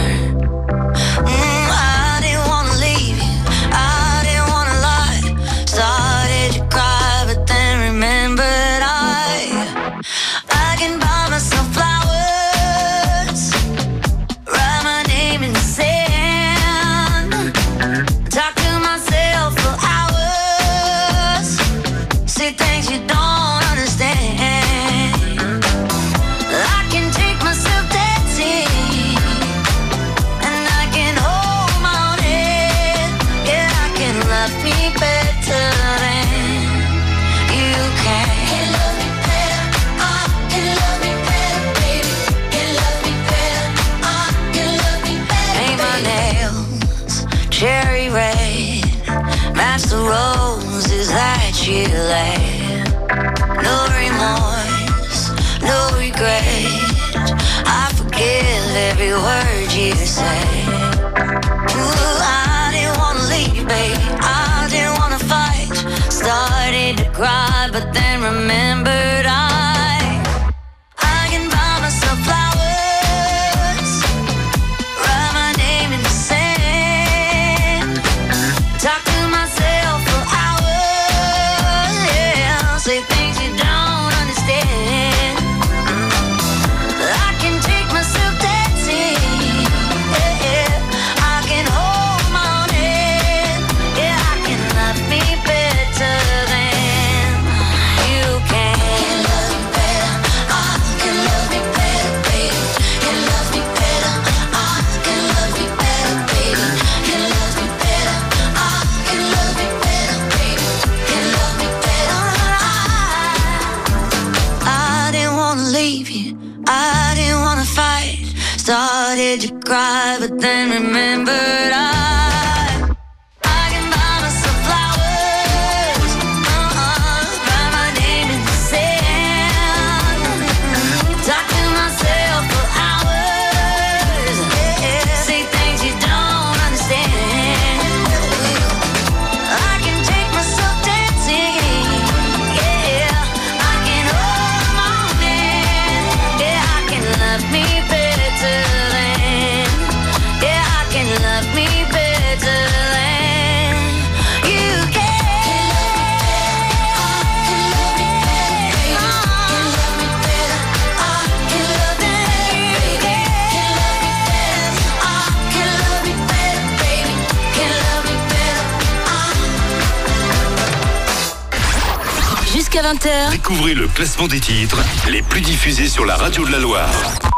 [173.51, 174.77] Découvrez le classement des titres
[175.09, 176.89] les plus diffusés sur la radio de la Loire.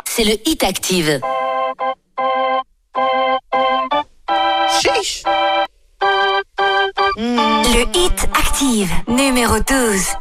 [0.05, 1.19] c'est le Hit Active.
[7.17, 10.13] Le Hit Active, numéro 12.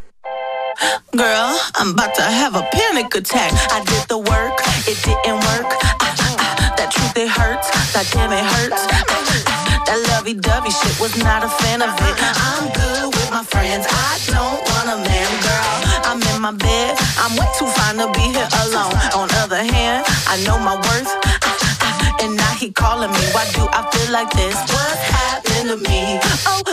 [1.15, 3.53] Girl, I'm about to have a panic attack.
[3.71, 5.77] I did the work, it didn't work.
[5.83, 7.69] Ah, ah, ah, that truth, it hurts.
[7.93, 8.81] That damn, it hurts.
[8.89, 12.22] Ah, that lovey dovey shit was not a fan of it.
[20.33, 21.05] I know my worth.
[21.25, 23.19] Ah, ah, ah, and now he calling me.
[23.35, 24.55] Why do I feel like this?
[24.55, 26.19] What's happened to me?
[26.47, 26.72] Oh.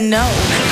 [0.00, 0.65] me know.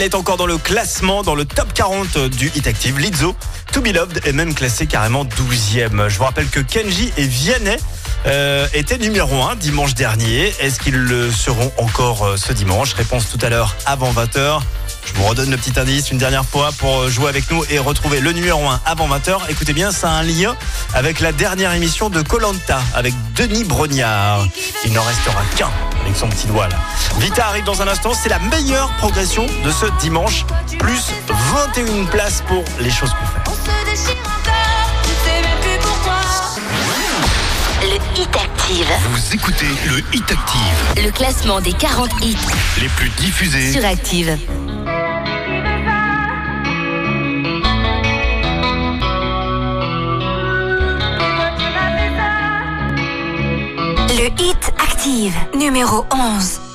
[0.00, 2.98] Elle est encore dans le classement, dans le top 40 du Hit Active.
[2.98, 3.36] Lizzo,
[3.72, 6.08] To Be Loved est même classé carrément 12e.
[6.08, 7.76] Je vous rappelle que Kenji et Vianney
[8.24, 10.54] euh, étaient numéro 1 dimanche dernier.
[10.58, 12.94] Est-ce qu'ils le seront encore euh, ce dimanche?
[12.94, 14.60] Réponse tout à l'heure avant 20h.
[15.04, 18.20] Je vous redonne le petit indice une dernière fois pour jouer avec nous et retrouver
[18.20, 19.50] le numéro 1 avant 20h.
[19.50, 20.56] Écoutez bien, ça a un lien
[20.94, 24.46] avec la dernière émission de Colanta avec Denis Brognard.
[24.86, 25.70] Il n'en restera qu'un
[26.02, 26.78] avec son petit doigt là.
[27.20, 30.46] Vita arrive dans un instant, c'est la meilleure progression de ce dimanche.
[30.78, 33.50] Plus 21 places pour les choses qu'on fait.
[37.82, 42.36] Le Hit Active, Vous écoutez le Hit Active, Le classement des 40 hits
[42.80, 44.38] les plus diffusés sur Active.
[54.38, 56.69] hit active, numéro 11.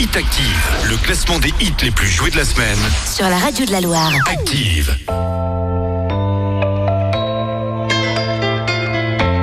[0.00, 2.78] Hit Active, le classement des hits les plus joués de la semaine.
[3.04, 4.10] Sur la radio de la Loire.
[4.30, 4.96] Active.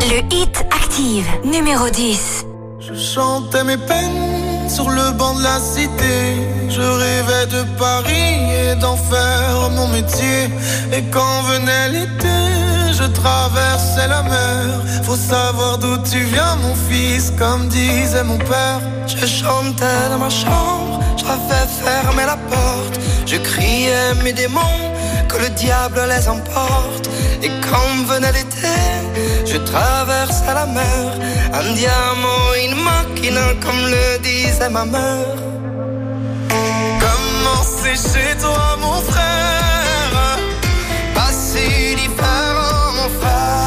[0.10, 2.48] Le Hit Active, numéro 10.
[2.80, 6.38] Je chantais mes peines sur le banc de la cité.
[6.70, 10.46] Je rêvais de Paris et d'en faire mon métier.
[10.92, 12.28] Et quand venait l'été,
[13.08, 15.04] je traversais la mer.
[15.04, 18.82] Faut savoir d'où tu viens, mon fils, comme disait mon père.
[19.08, 23.00] Je chantais dans ma chambre, j'avais fermé la porte.
[23.26, 24.80] Je criais mes démons,
[25.30, 27.06] que le diable les emporte.
[27.44, 28.78] Et quand venait l'été,
[29.46, 31.08] je traversais la mer.
[31.54, 35.38] Un diamant, une machine, comme le disait ma mère.
[37.02, 40.38] Comment chez toi, mon frère?
[41.16, 41.96] Pas si
[43.08, 43.67] différent.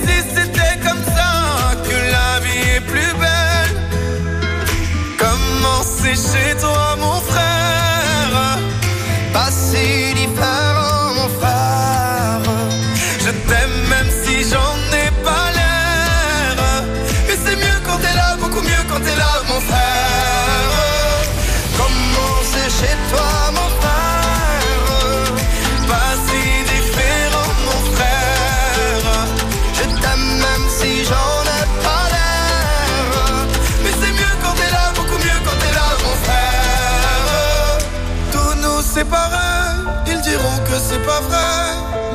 [6.15, 8.59] chez toi, mon frère.
[9.33, 10.70] Passer l'hiver.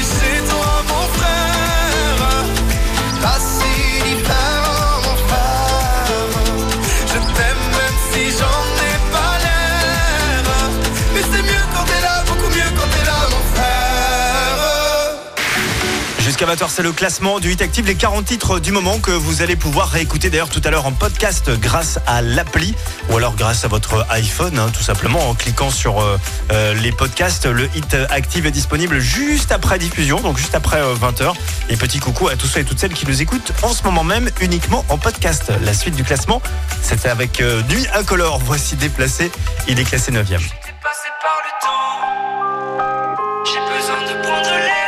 [0.00, 0.37] Comment
[16.38, 19.42] Jusqu'à 20h, c'est le classement du Hit Active, les 40 titres du moment que vous
[19.42, 22.76] allez pouvoir réécouter d'ailleurs tout à l'heure en podcast grâce à l'appli
[23.10, 26.16] ou alors grâce à votre iPhone, hein, tout simplement en cliquant sur euh,
[26.52, 27.46] euh, les podcasts.
[27.46, 31.34] Le Hit Active est disponible juste après diffusion, donc juste après 20h.
[31.70, 34.04] Et petit coucou à tous ceux et toutes celles qui nous écoutent en ce moment
[34.04, 35.50] même uniquement en podcast.
[35.64, 36.40] La suite du classement,
[36.82, 38.38] c'était avec euh, Nuit Incolore.
[38.44, 39.32] Voici déplacé,
[39.66, 40.22] il est classé 9e.
[40.22, 43.44] passé par le temps.
[43.44, 44.87] J'ai besoin de prendre l'air.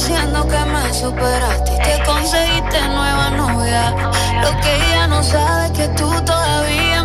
[0.00, 3.94] diciendo que me superaste te conseguiste nueva novia.
[4.42, 6.99] Lo que ella no sabe es que tú todavía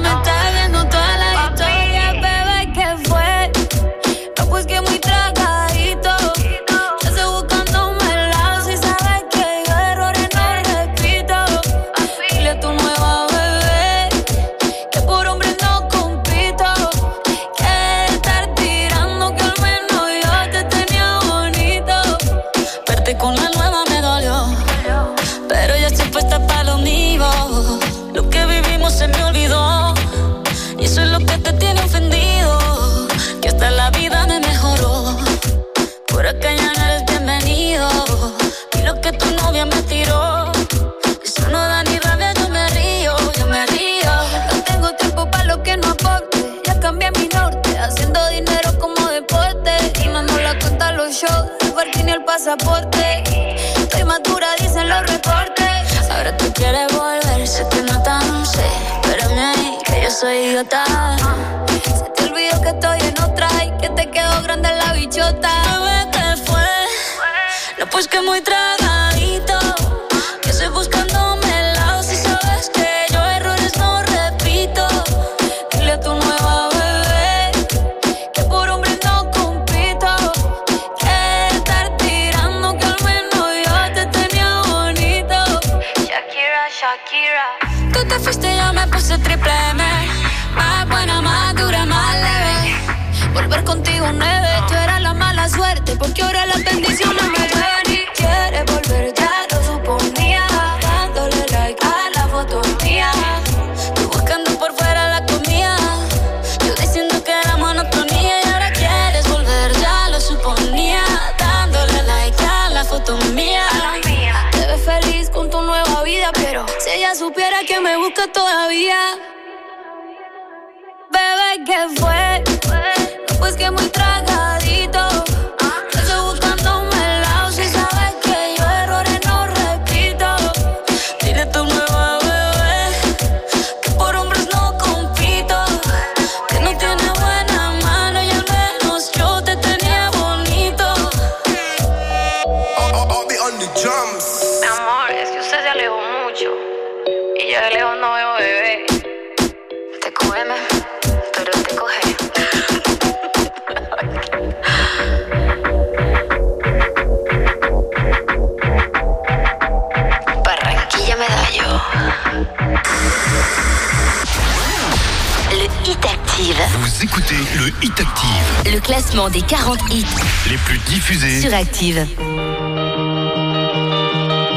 [67.96, 68.85] Pois que é muito trago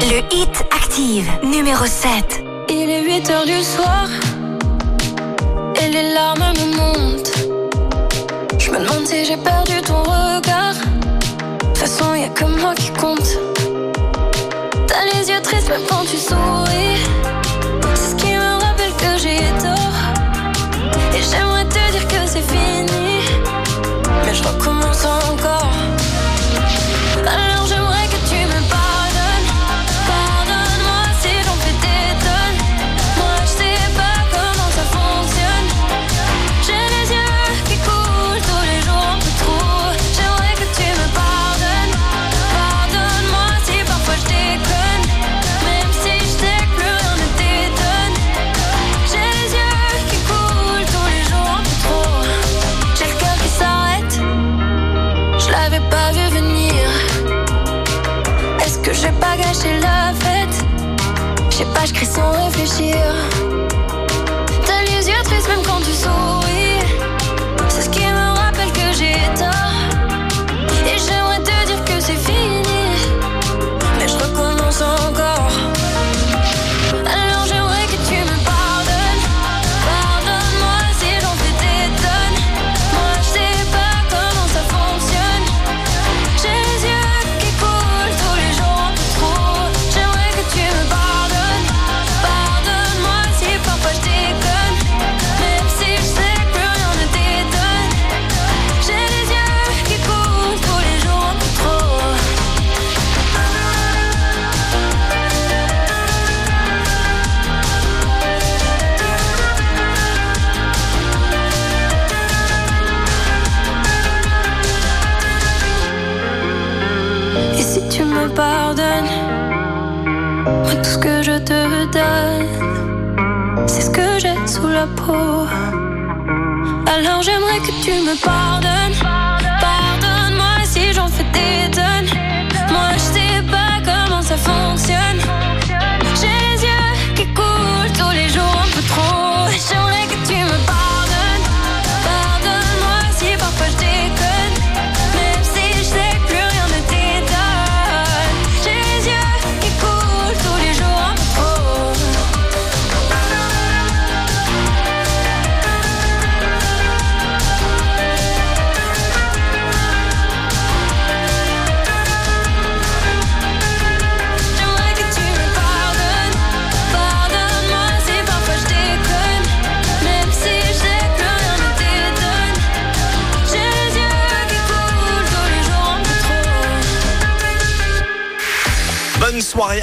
[0.01, 2.38] Le hit Active, numéro 7.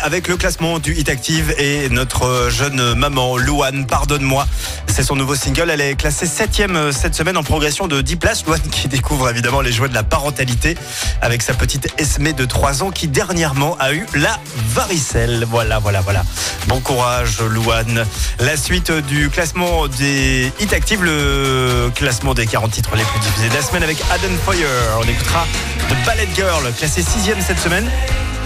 [0.07, 4.47] Avec le classement du Hit Active et notre jeune maman Louane, pardonne-moi.
[4.87, 8.47] C'est son nouveau single, elle est classée 7ème cette semaine en progression de 10 places.
[8.47, 10.77] Louane qui découvre évidemment les joies de la parentalité
[11.23, 14.39] avec sa petite Esmée de 3 ans qui dernièrement a eu la
[14.75, 15.45] varicelle.
[15.51, 16.23] Voilà, voilà, voilà.
[16.69, 18.07] Bon courage Louane.
[18.39, 23.49] La suite du classement des Hit Active, le classement des 40 titres les plus diffusés
[23.49, 24.67] de la semaine avec Adam Foyer.
[25.01, 25.45] On écoutera
[25.89, 27.91] The Ballet Girl, classé 6ème cette semaine.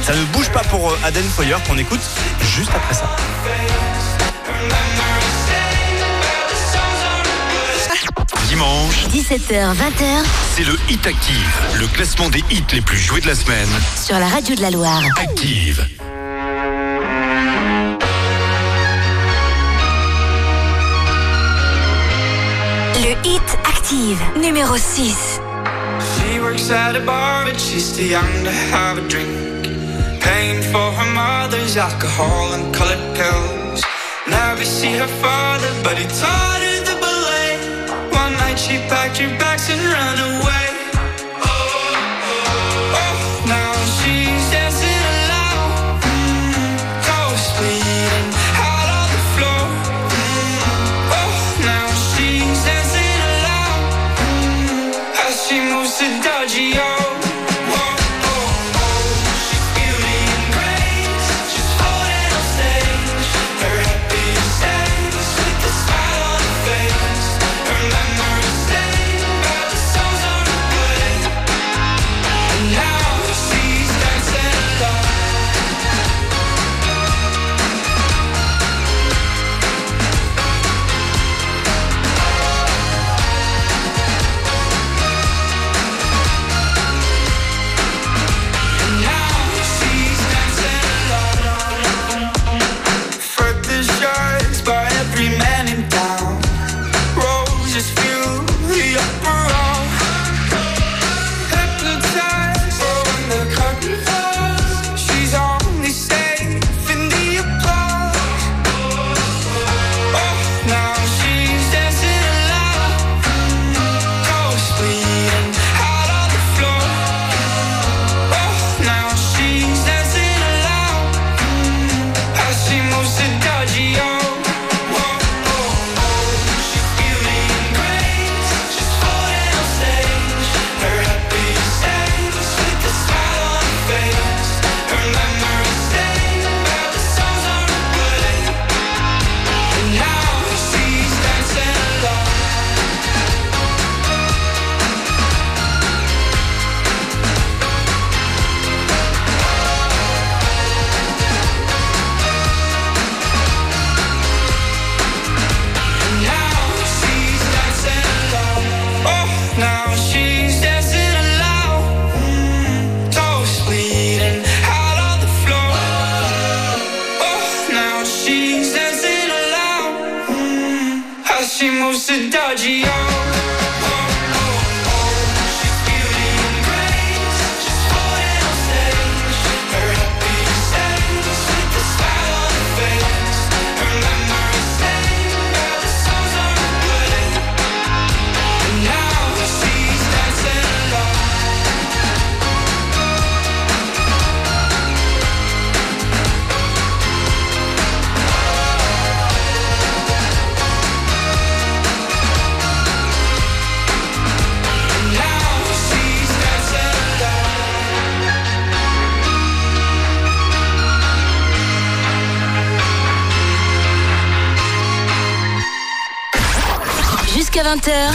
[0.02, 2.00] Ça ne bouge pas pour euh, Aden Foyer qu'on écoute
[2.56, 3.16] juste après ça.
[8.48, 10.24] Dimanche, 17h, 20h
[10.56, 13.68] c'est le Hit Active, le classement des hits les plus joués de la semaine.
[13.96, 15.02] sur la radio de la Loire.
[15.16, 15.86] Active.
[23.02, 25.40] Le hit active numéro 6.
[26.00, 29.59] She works at a bar, but she's too young to have a drink.
[30.20, 33.82] Paying for her mother's alcohol and colored pills.
[34.28, 37.50] Never see her father, but he taught her the ballet.
[38.12, 40.79] One night she packed her bags and ran away.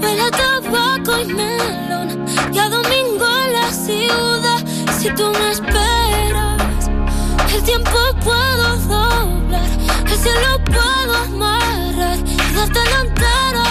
[0.00, 2.26] Huele a tabaco y melón.
[2.52, 4.60] Ya domingo en la ciudad.
[4.98, 6.90] Si tú me esperas
[7.54, 9.68] El tiempo puedo doblar.
[10.06, 13.64] El cielo puedo amarrar Y darte la entera.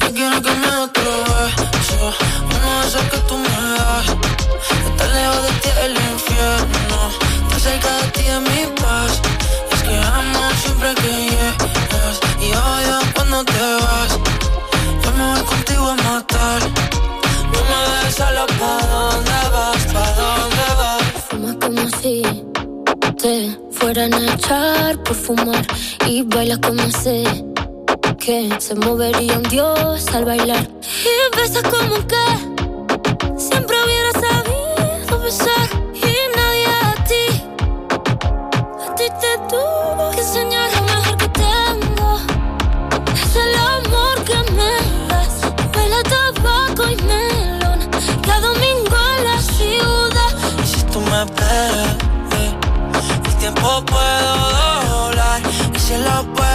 [0.00, 1.52] Yo quiero que me atrevas
[2.56, 4.06] Una de esas que tú me das.
[4.90, 6.98] Estar lejos de ti el infierno.
[7.42, 9.20] Estar cerca de ti es mi paz.
[9.72, 11.15] Es que amo siempre que
[23.86, 25.64] fueran a echar por fumar
[26.08, 27.22] y baila como sé
[28.18, 30.68] que se movería un dios al bailar.
[31.04, 33.75] Y besa como que siempre
[53.66, 55.42] tiempo puedo doblar
[55.74, 56.45] y se lo puedo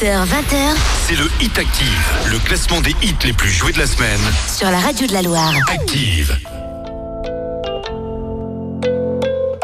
[0.00, 0.76] 17h, 20h
[1.06, 4.20] c'est le Hit Active, le classement des hits les plus joués de la semaine.
[4.52, 5.52] sur la radio de la Loire.
[5.70, 6.36] Active.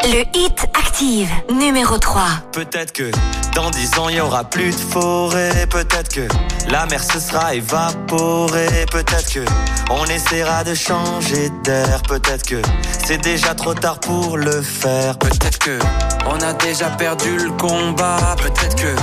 [0.04, 2.22] Le hit active, numéro 3.
[2.52, 3.10] Peut-être que
[3.54, 5.66] dans dix ans il y aura plus de forêt.
[5.68, 6.28] Peut-être que
[6.68, 8.86] la mer se sera évaporée.
[8.90, 9.44] Peut-être que
[9.90, 12.02] on essaiera de changer d'air.
[12.08, 12.62] Peut-être que
[13.04, 15.18] c'est déjà trop tard pour le faire.
[15.18, 15.78] Peut-être que
[16.26, 18.36] on a déjà perdu le combat.
[18.38, 18.94] Peut-être que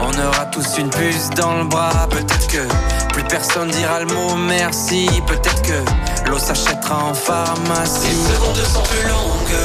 [0.00, 2.06] on aura tous une puce dans le bras.
[2.10, 2.66] Peut-être que
[3.12, 5.08] plus personne dira le mot merci.
[5.26, 8.08] Peut-être que l'eau s'achètera en pharmacie.
[8.08, 9.58] Les secondes sont plus longues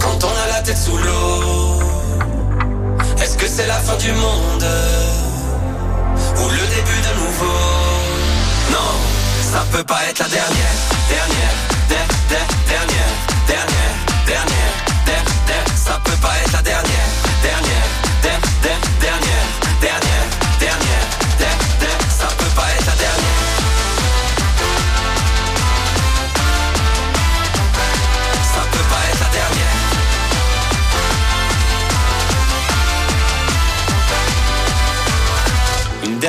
[0.00, 1.80] quand on a la tête sous l'eau.
[3.22, 4.66] Est-ce que c'est la fin du monde?
[6.38, 7.58] Ou le début de nouveau?
[8.70, 8.92] Non,
[9.52, 10.76] ça peut pas être la dernière,
[11.08, 11.54] dernière,
[11.88, 13.12] der- der- dernière,
[13.46, 13.94] dernière,
[14.26, 14.72] dernière,
[15.06, 17.08] der- der- ça peut pas être la dernière,
[17.42, 17.75] dernière,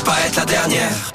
[0.00, 1.12] Pas être la dernière.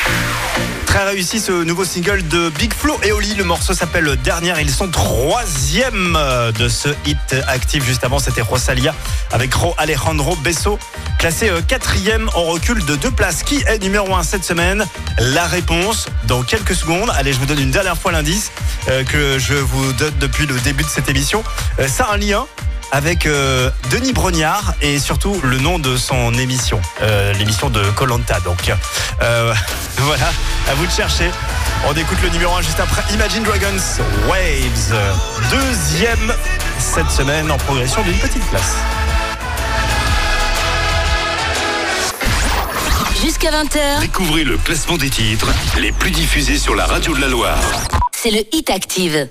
[0.86, 3.34] Très réussi ce nouveau single de Big Flo et Oli.
[3.36, 4.60] Le morceau s'appelle Dernière.
[4.60, 6.18] Ils sont troisième
[6.58, 7.86] de ce hit actif.
[7.86, 8.94] Juste avant, c'était Rosalia
[9.32, 10.78] avec Ro Alejandro Besso.
[11.18, 13.44] Classé euh, quatrième en recul de deux places.
[13.44, 14.86] Qui est numéro un cette semaine?
[15.20, 17.10] La réponse dans quelques secondes.
[17.16, 18.52] Allez, je vous donne une dernière fois l'indice
[18.90, 21.44] euh, que je vous donne depuis le début de cette émission.
[21.80, 22.48] Euh, ça a un lien
[22.92, 28.40] avec euh, Denis Brognard et surtout le nom de son émission, euh, l'émission de Colanta.
[28.42, 28.72] Donc
[29.22, 29.54] euh,
[29.98, 30.30] voilà,
[30.70, 31.32] à vous de chercher.
[31.88, 33.82] On écoute le numéro 1 juste après Imagine Dragons
[34.30, 34.96] Waves.
[35.50, 36.34] Deuxième
[36.80, 38.76] cette semaine en progression d'une petite place.
[43.22, 45.48] Jusqu'à 20h, Découvrez le classement des titres
[45.80, 47.60] les plus diffusés sur la radio de la Loire.
[48.12, 49.28] c'est le Hit Active.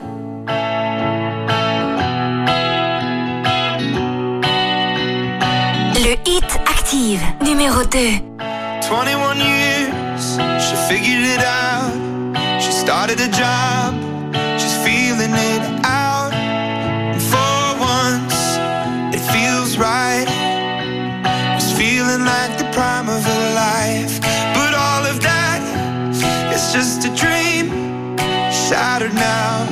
[7.00, 8.20] Active, numéro 2.
[8.86, 11.96] 21 years, she figured it out.
[12.60, 13.94] She started a job,
[14.60, 16.34] she's feeling it out.
[16.34, 18.36] And for once,
[19.16, 20.28] it feels right.
[21.56, 24.20] It's feeling like the prime of her life.
[24.52, 25.62] But all of that
[26.52, 28.18] is just a dream,
[28.68, 29.64] shattered now.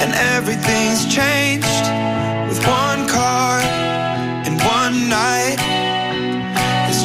[0.00, 2.07] And everything's changed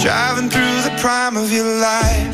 [0.04, 2.33] driving through the prime of your life.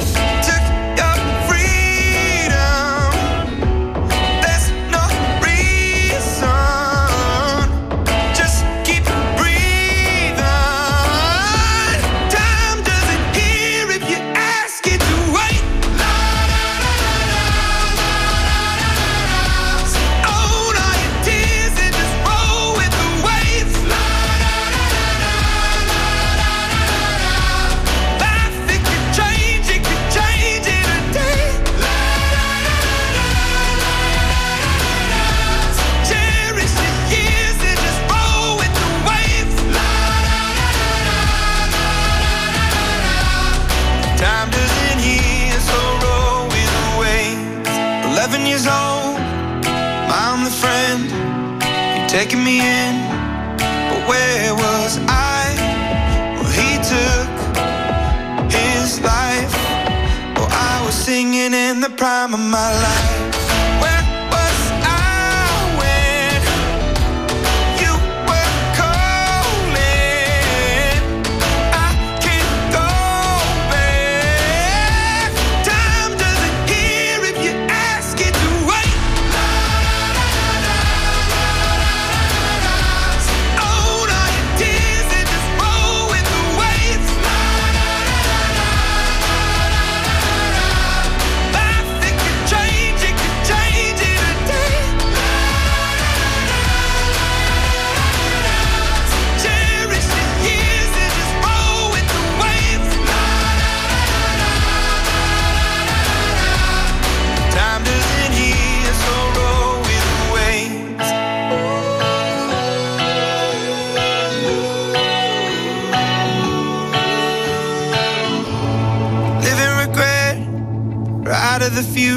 [62.25, 62.98] In the prime of my life.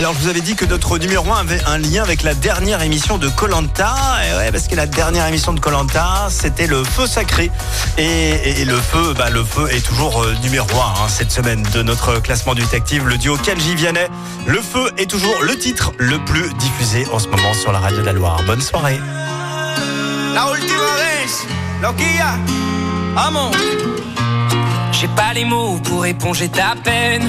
[0.00, 2.80] Alors je vous avais dit que notre numéro 1 avait un lien avec la dernière
[2.80, 3.94] émission de Colanta.
[4.24, 7.50] Et ouais, parce que la dernière émission de Colanta, c'était le feu sacré.
[7.98, 10.66] Et, et le feu, bah, le feu est toujours euh, numéro
[11.04, 13.06] 1 cette semaine de notre classement du détective.
[13.06, 14.06] Le duo Kenji Vianney.
[14.46, 18.00] Le feu est toujours le titre le plus diffusé en ce moment sur la radio
[18.00, 18.40] de la Loire.
[18.46, 18.98] Bonne soirée.
[20.32, 22.38] La última vez, loquilla.
[24.92, 27.28] J'ai pas les mots pour éponger ta peine.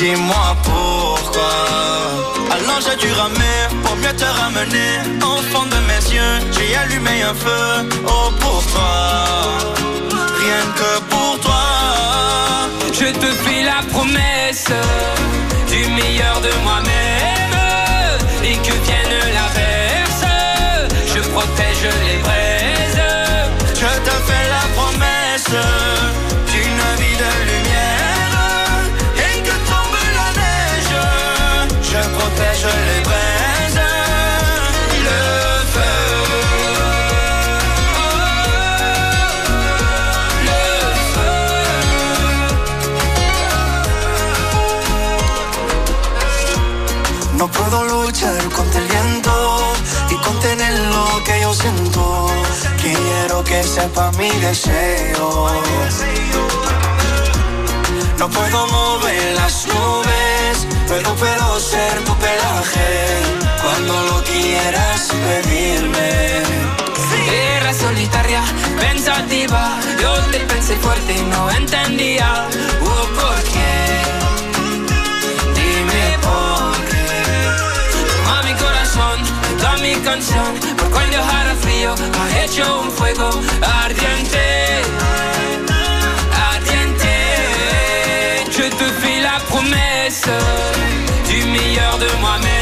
[0.00, 1.56] Dis-moi pourquoi.
[2.50, 4.92] Alors j'ai dû ramer pour mieux te ramener.
[5.22, 7.86] Au fond de mes yeux, j'ai allumé un feu.
[8.06, 9.58] Oh pour toi,
[10.40, 11.66] rien que pour toi.
[12.94, 14.72] Je te fais la promesse
[15.68, 17.56] du meilleur de moi-même
[18.42, 20.24] et que vienne l'averse,
[21.14, 23.02] je protège les braises.
[23.74, 26.19] Je te fais la promesse
[32.40, 33.80] Protège les braises,
[35.04, 35.20] le
[35.72, 36.16] feu.
[40.46, 40.60] Le
[47.36, 49.34] No puedo luchar contra el viento
[50.08, 52.30] y contener lo que yo siento.
[52.80, 55.50] Quiero que sepa mi deseo.
[58.18, 62.90] No puedo mover las nubes, pero puedo ser tu pelaje
[63.62, 66.42] cuando lo quieras pedirme.
[67.56, 68.42] Era solitaria,
[68.80, 72.48] pensativa, yo te pensé fuerte y no entendía
[72.80, 73.72] uh, por qué.
[75.58, 77.06] Dime por qué.
[77.94, 79.18] Toma mi corazón,
[79.80, 83.30] mi canción, por cual hará frío, ha hecho un fuego.
[83.84, 84.69] Ardiente.
[90.26, 92.59] Du meilleur de moi-même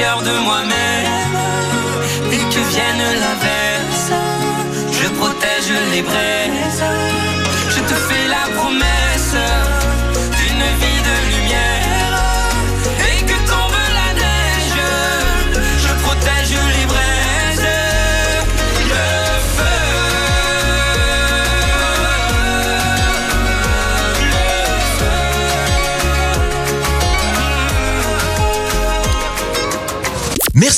[0.00, 1.36] de moi-même
[2.32, 4.10] et que vienne l'averse.
[4.92, 6.82] Je protège les braises.
[7.68, 8.99] Je te fais la promesse